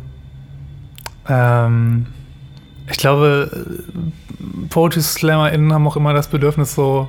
[1.27, 2.07] ähm,
[2.89, 7.07] ich glaube, äh, Poetry SlammerInnen haben auch immer das Bedürfnis, so,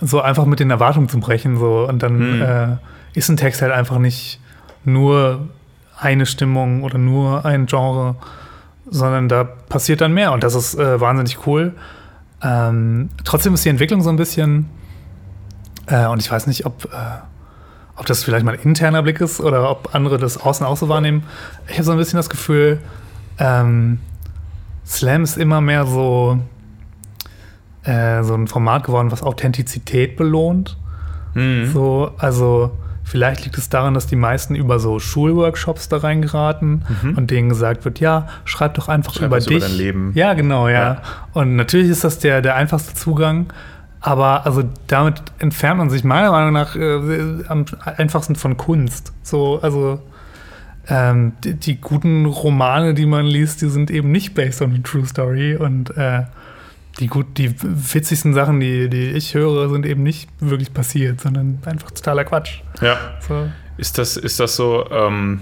[0.00, 1.56] so einfach mit den Erwartungen zu brechen.
[1.58, 1.86] So.
[1.88, 2.42] Und dann Hm.
[2.42, 2.76] äh,
[3.14, 4.40] ist ein Text halt einfach nicht
[4.84, 5.48] nur
[5.98, 8.16] eine Stimmung oder nur ein Genre,
[8.88, 11.72] sondern da passiert dann mehr und das ist äh, wahnsinnig cool.
[12.42, 14.68] Ähm, trotzdem ist die Entwicklung so ein bisschen,
[15.86, 16.88] äh, und ich weiß nicht, ob, äh,
[17.96, 20.88] ob das vielleicht mal ein interner Blick ist oder ob andere das außen auch so
[20.90, 21.24] wahrnehmen.
[21.66, 22.78] Ich habe so ein bisschen das Gefühl,
[23.38, 23.98] ähm,
[24.86, 26.38] Slam ist immer mehr so,
[27.86, 30.76] äh, so ein Format geworden, was Authentizität belohnt.
[31.34, 31.70] Mhm.
[31.72, 32.72] So, also
[33.04, 36.84] vielleicht liegt es daran, dass die meisten über so Schulworkshops da reingeraten
[37.16, 39.18] und denen gesagt wird, ja, schreib doch einfach Mhm.
[39.18, 39.64] Schreib über was über dich.
[39.64, 40.12] dein Leben.
[40.14, 40.74] Ja, genau, ja.
[40.94, 41.02] Ja.
[41.32, 43.46] Und natürlich ist das der, der einfachste Zugang.
[44.00, 47.64] Aber also damit entfernt man sich meiner Meinung nach äh, am
[47.96, 49.12] einfachsten von Kunst.
[49.22, 50.00] So, also
[50.88, 54.78] ähm, die, die guten Romane, die man liest, die sind eben nicht based on a
[54.84, 56.22] true story und äh,
[57.00, 61.58] die gut, die witzigsten Sachen, die, die ich höre, sind eben nicht wirklich passiert, sondern
[61.66, 62.60] einfach totaler Quatsch.
[62.80, 62.96] Ja.
[63.26, 63.48] So.
[63.76, 65.40] Ist das, ist das so, ähm,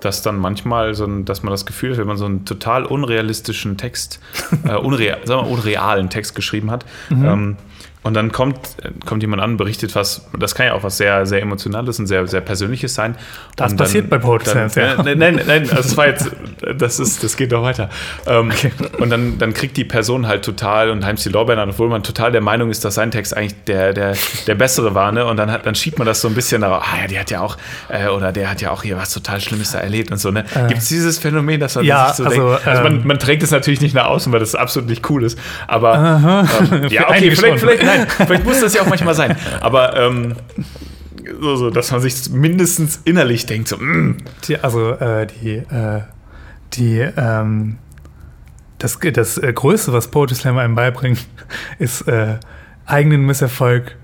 [0.00, 2.84] dass dann manchmal so ein, dass man das Gefühl hat, wenn man so einen total
[2.84, 4.20] unrealistischen Text,
[4.64, 7.24] äh, unreal, sagen wir, unrealen Text geschrieben hat, Mhm.
[7.24, 7.56] ähm,
[8.04, 8.58] und dann kommt,
[9.06, 12.26] kommt jemand an, berichtet was, das kann ja auch was sehr, sehr Emotionales und sehr,
[12.26, 13.16] sehr Persönliches sein.
[13.56, 15.02] Das Und passiert bei dann, Slams, ja.
[15.02, 16.30] Nein, nein, nein, also das war jetzt,
[16.78, 17.88] das ist, das geht doch weiter.
[18.26, 18.52] Ähm,
[18.98, 22.02] Und dann, dann kriegt die Person halt total und heimt die Lorbeeren an, obwohl man
[22.02, 24.14] total der Meinung ist, dass sein Text eigentlich der, der,
[24.46, 25.24] der bessere war, ne?
[25.26, 27.30] Und dann, hat, dann schiebt man das so ein bisschen darauf, ah ja, die hat
[27.30, 27.56] ja auch,
[27.88, 30.44] äh, oder der hat ja auch hier was total Schlimmes da erlebt und so, ne?
[30.54, 30.68] Äh.
[30.68, 33.18] Gibt es dieses Phänomen, dass man Ja, sich so also, denkt, also man, ähm, man
[33.18, 37.08] trägt es natürlich nicht nach außen, weil das absolut nicht cool ist, aber ähm, ja,
[37.08, 37.58] okay, vielleicht, schon.
[37.58, 40.34] vielleicht, nein, vielleicht muss das ja auch manchmal sein, aber ähm,
[41.40, 46.02] so, so, dass man sich mindestens innerlich denkt, so, mm, Die, also äh, die, äh,
[46.74, 47.78] die, ähm,
[48.78, 51.26] das, das äh, Größte, was Poetry Slam einem beibringt,
[51.78, 52.38] ist äh,
[52.86, 53.96] eigenen Misserfolg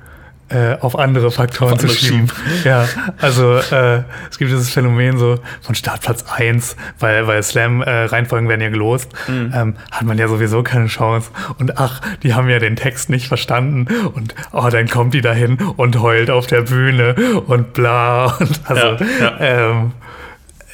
[0.50, 2.30] äh, auf andere Faktoren Auf zu schieben.
[2.64, 2.86] Ja,
[3.20, 8.68] also äh, es gibt dieses Phänomen so von Startplatz 1, weil, weil Slam-Reihenfolgen werden ja
[8.68, 9.52] gelost, Mhm.
[9.54, 11.30] ähm, hat man ja sowieso keine Chance.
[11.58, 15.56] Und ach, die haben ja den Text nicht verstanden und oh, dann kommt die dahin
[15.76, 17.14] und heult auf der Bühne
[17.46, 18.26] und bla.
[18.40, 19.40] Und also, Ja, ja.
[19.40, 19.92] Ähm,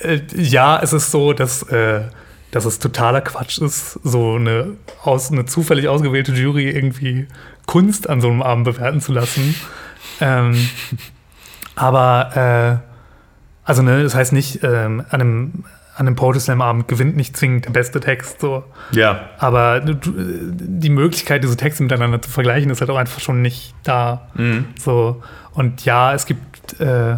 [0.01, 2.01] äh, ja, es ist so, dass, äh,
[2.57, 7.27] dass es totaler Quatsch ist, so eine, aus, eine zufällig ausgewählte Jury irgendwie
[7.67, 9.55] Kunst an so einem Abend bewerten zu lassen.
[10.23, 10.57] ähm,
[11.75, 15.65] aber, äh, also, ne, das heißt nicht, ähm, an einem,
[15.97, 18.65] an einem Poetry Slam Abend gewinnt nicht zwingend der beste Text, so.
[18.91, 23.21] ja, Aber du, du, die Möglichkeit, diese Texte miteinander zu vergleichen, ist halt auch einfach
[23.21, 24.29] schon nicht da.
[24.35, 24.65] Mhm.
[24.79, 25.23] So.
[25.53, 27.17] Und ja, es gibt, äh,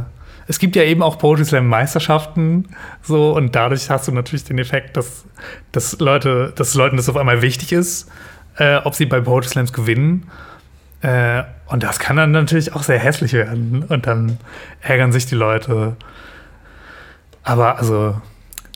[0.49, 2.69] es gibt ja eben auch Poetry Slam Meisterschaften,
[3.03, 5.27] so, und dadurch hast du natürlich den Effekt, dass,
[5.73, 8.11] dass Leute, dass Leuten das auf einmal wichtig ist,
[8.57, 10.29] äh, ob sie bei Poetry Slams gewinnen.
[11.03, 13.85] Äh, und das kann dann natürlich auch sehr hässlich werden.
[13.85, 14.39] Und dann
[14.81, 15.97] ärgern sich die Leute.
[17.45, 18.21] Aber also,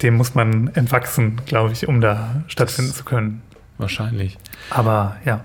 [0.03, 3.43] dem muss man entwachsen, glaube ich, um da stattfinden zu können.
[3.79, 4.39] wahrscheinlich.
[4.70, 5.45] Aber ja.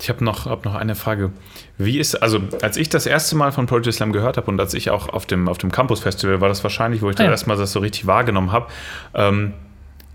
[0.00, 1.30] Ich habe noch, hab noch eine Frage.
[1.78, 4.74] Wie ist, also als ich das erste Mal von Poetry Slam gehört habe und als
[4.74, 7.24] ich auch auf dem, auf dem Campus Festival war das wahrscheinlich, wo ich Ah, das
[7.26, 7.30] ja.
[7.30, 8.66] erste Mal das so richtig wahrgenommen habe,
[9.14, 9.54] ähm,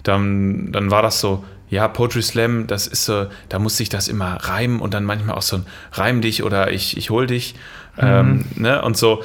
[0.04, 4.08] dann, dann war das so, ja, Poetry Slam, das ist so, da muss sich das
[4.08, 7.56] immer reimen und dann manchmal auch so ein Reim dich oder ich, ich hol dich.
[7.98, 8.02] Mhm.
[8.02, 8.82] Ähm, ne?
[8.82, 9.24] Und so,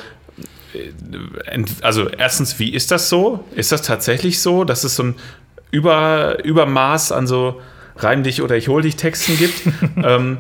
[1.83, 3.45] also erstens, wie ist das so?
[3.55, 5.15] Ist das tatsächlich so, dass es so ein
[5.71, 7.61] Über, Übermaß an so
[7.97, 9.63] Reim dich oder ich hol dich Texten gibt?
[9.97, 10.39] ähm,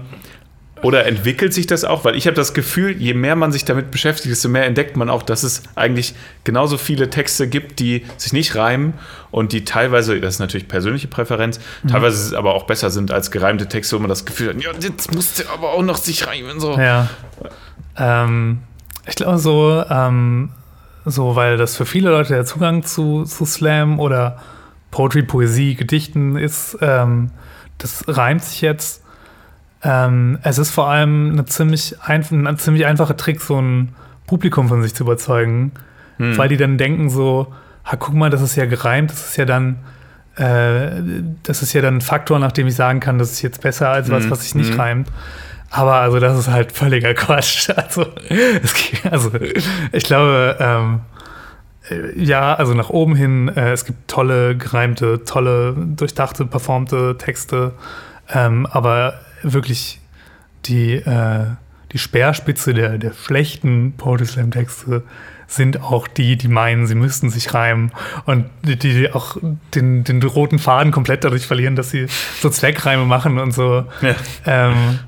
[0.84, 2.04] oder entwickelt sich das auch?
[2.04, 5.08] Weil ich habe das Gefühl, je mehr man sich damit beschäftigt, desto mehr entdeckt man
[5.08, 8.92] auch, dass es eigentlich genauso viele Texte gibt, die sich nicht reimen
[9.30, 11.88] und die teilweise, das ist natürlich persönliche Präferenz, mhm.
[11.88, 15.14] teilweise aber auch besser sind als gereimte Texte, wo man das Gefühl hat, ja, jetzt
[15.14, 16.60] musste aber auch noch sich reimen.
[16.60, 16.76] So.
[16.78, 17.08] Ja.
[17.96, 18.58] Ähm,
[19.06, 20.50] ich glaube so, ähm,
[21.06, 24.38] so, weil das für viele Leute der Zugang zu, zu Slam oder
[24.94, 27.32] Poetry, Poesie, Gedichten ist, ähm,
[27.78, 29.04] das reimt sich jetzt
[29.84, 33.90] ähm, es ist vor allem eine ziemlich, ein, ein ziemlich einfacher Trick, so ein
[34.26, 35.72] Publikum von sich zu überzeugen,
[36.16, 36.38] hm.
[36.38, 37.52] weil die dann denken so,
[37.84, 39.80] ha, guck mal, das ist ja gereimt, das ist ja dann,
[40.36, 41.02] äh,
[41.42, 43.90] das ist ja dann ein Faktor, nach dem ich sagen kann, das ist jetzt besser
[43.90, 44.30] als was, hm.
[44.30, 44.80] was sich nicht hm.
[44.80, 45.08] reimt.
[45.70, 47.68] Aber also das ist halt völliger Quatsch.
[47.76, 49.32] Also, geht, also
[49.92, 51.13] ich glaube, ähm, äh,
[52.16, 57.72] ja, also nach oben hin, äh, es gibt tolle, gereimte, tolle, durchdachte, performte Texte.
[58.32, 60.00] Ähm, aber wirklich
[60.66, 61.44] die, äh,
[61.92, 65.02] die Speerspitze der, der schlechten Poetry Slam Texte
[65.46, 67.92] sind auch die, die meinen, sie müssten sich reimen
[68.24, 69.36] und die, die auch
[69.74, 72.06] den, den roten Faden komplett dadurch verlieren, dass sie
[72.40, 73.84] so Zweckreime machen und so.
[74.00, 74.14] Ja.
[74.46, 74.98] Ähm,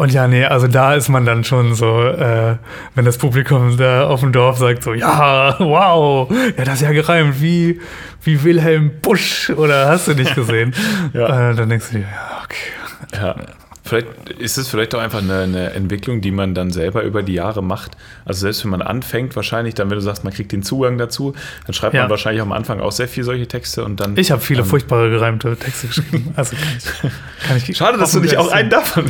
[0.00, 2.56] und ja, nee, also da ist man dann schon so, äh,
[2.94, 6.26] wenn das Publikum da auf dem Dorf sagt so, ja, wow,
[6.56, 7.82] ja, das ist ja gereimt, wie,
[8.22, 10.74] wie Wilhelm Busch oder hast du nicht gesehen?
[11.12, 11.50] ja.
[11.50, 13.12] Äh, dann denkst du dir, ja, okay.
[13.12, 13.59] Ja.
[13.90, 17.34] Vielleicht ist es vielleicht auch einfach eine, eine, Entwicklung, die man dann selber über die
[17.34, 17.96] Jahre macht.
[18.24, 21.34] Also selbst wenn man anfängt, wahrscheinlich, dann wenn du sagst, man kriegt den Zugang dazu,
[21.66, 22.02] dann schreibt ja.
[22.02, 24.16] man wahrscheinlich am Anfang auch sehr viel solche Texte und dann.
[24.16, 26.32] Ich habe viele ähm, furchtbare gereimte Texte geschrieben.
[26.36, 29.06] Also kann ich, kann ich Schade, dass du nicht auch einen davon.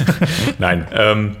[0.58, 0.88] Nein.
[0.92, 1.36] Ähm,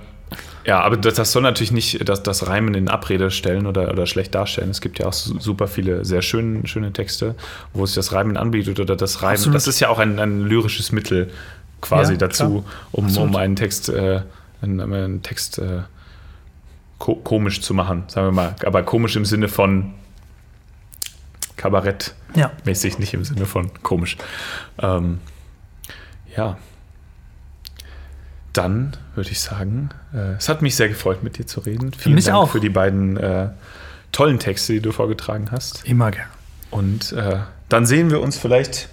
[0.64, 4.06] ja, aber das, das, soll natürlich nicht das, das Reimen in Abrede stellen oder, oder
[4.06, 4.70] schlecht darstellen.
[4.70, 7.34] Es gibt ja auch super viele sehr schöne, schöne Texte,
[7.72, 9.34] wo sich das Reimen anbietet oder das Reimen.
[9.34, 9.56] Absolut.
[9.56, 11.30] Das ist ja auch ein, ein lyrisches Mittel,
[11.80, 14.22] quasi ja, dazu, um, um einen Text, äh,
[14.62, 15.82] einen, einen Text äh,
[16.98, 18.56] ko komisch zu machen, sagen wir mal.
[18.64, 19.94] Aber komisch im Sinne von
[21.56, 22.52] Kabarett ja.
[22.64, 24.16] mäßig, nicht im Sinne von komisch.
[24.78, 25.20] Ähm,
[26.36, 26.56] ja.
[28.52, 31.92] Dann würde ich sagen, äh, es hat mich sehr gefreut, mit dir zu reden.
[31.92, 32.50] Vielen mich Dank auch.
[32.50, 33.50] für die beiden äh,
[34.12, 35.84] tollen Texte, die du vorgetragen hast.
[35.84, 36.28] Immer gern.
[36.70, 38.88] Und äh, dann sehen wir uns vielleicht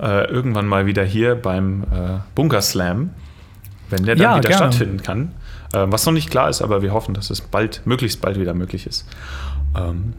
[0.00, 3.10] äh, irgendwann mal wieder hier beim äh, Bunker Slam,
[3.90, 4.72] wenn der dann ja, wieder gerne.
[4.72, 5.32] stattfinden kann.
[5.72, 8.54] Äh, was noch nicht klar ist, aber wir hoffen, dass es bald, möglichst bald wieder
[8.54, 9.06] möglich ist.
[9.76, 10.14] Ähm,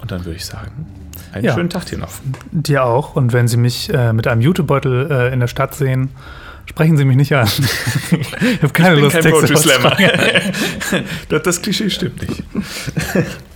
[0.00, 0.86] und dann würde ich sagen,
[1.32, 1.54] einen ja.
[1.54, 2.10] schönen Tag dir noch.
[2.52, 3.16] Dir auch.
[3.16, 6.10] Und wenn Sie mich äh, mit einem YouTube-Beutel äh, in der Stadt sehen,
[6.66, 7.48] sprechen Sie mich nicht an.
[8.10, 12.42] ich habe keine ich bin Lust, kein Texte das, das Klischee stimmt nicht.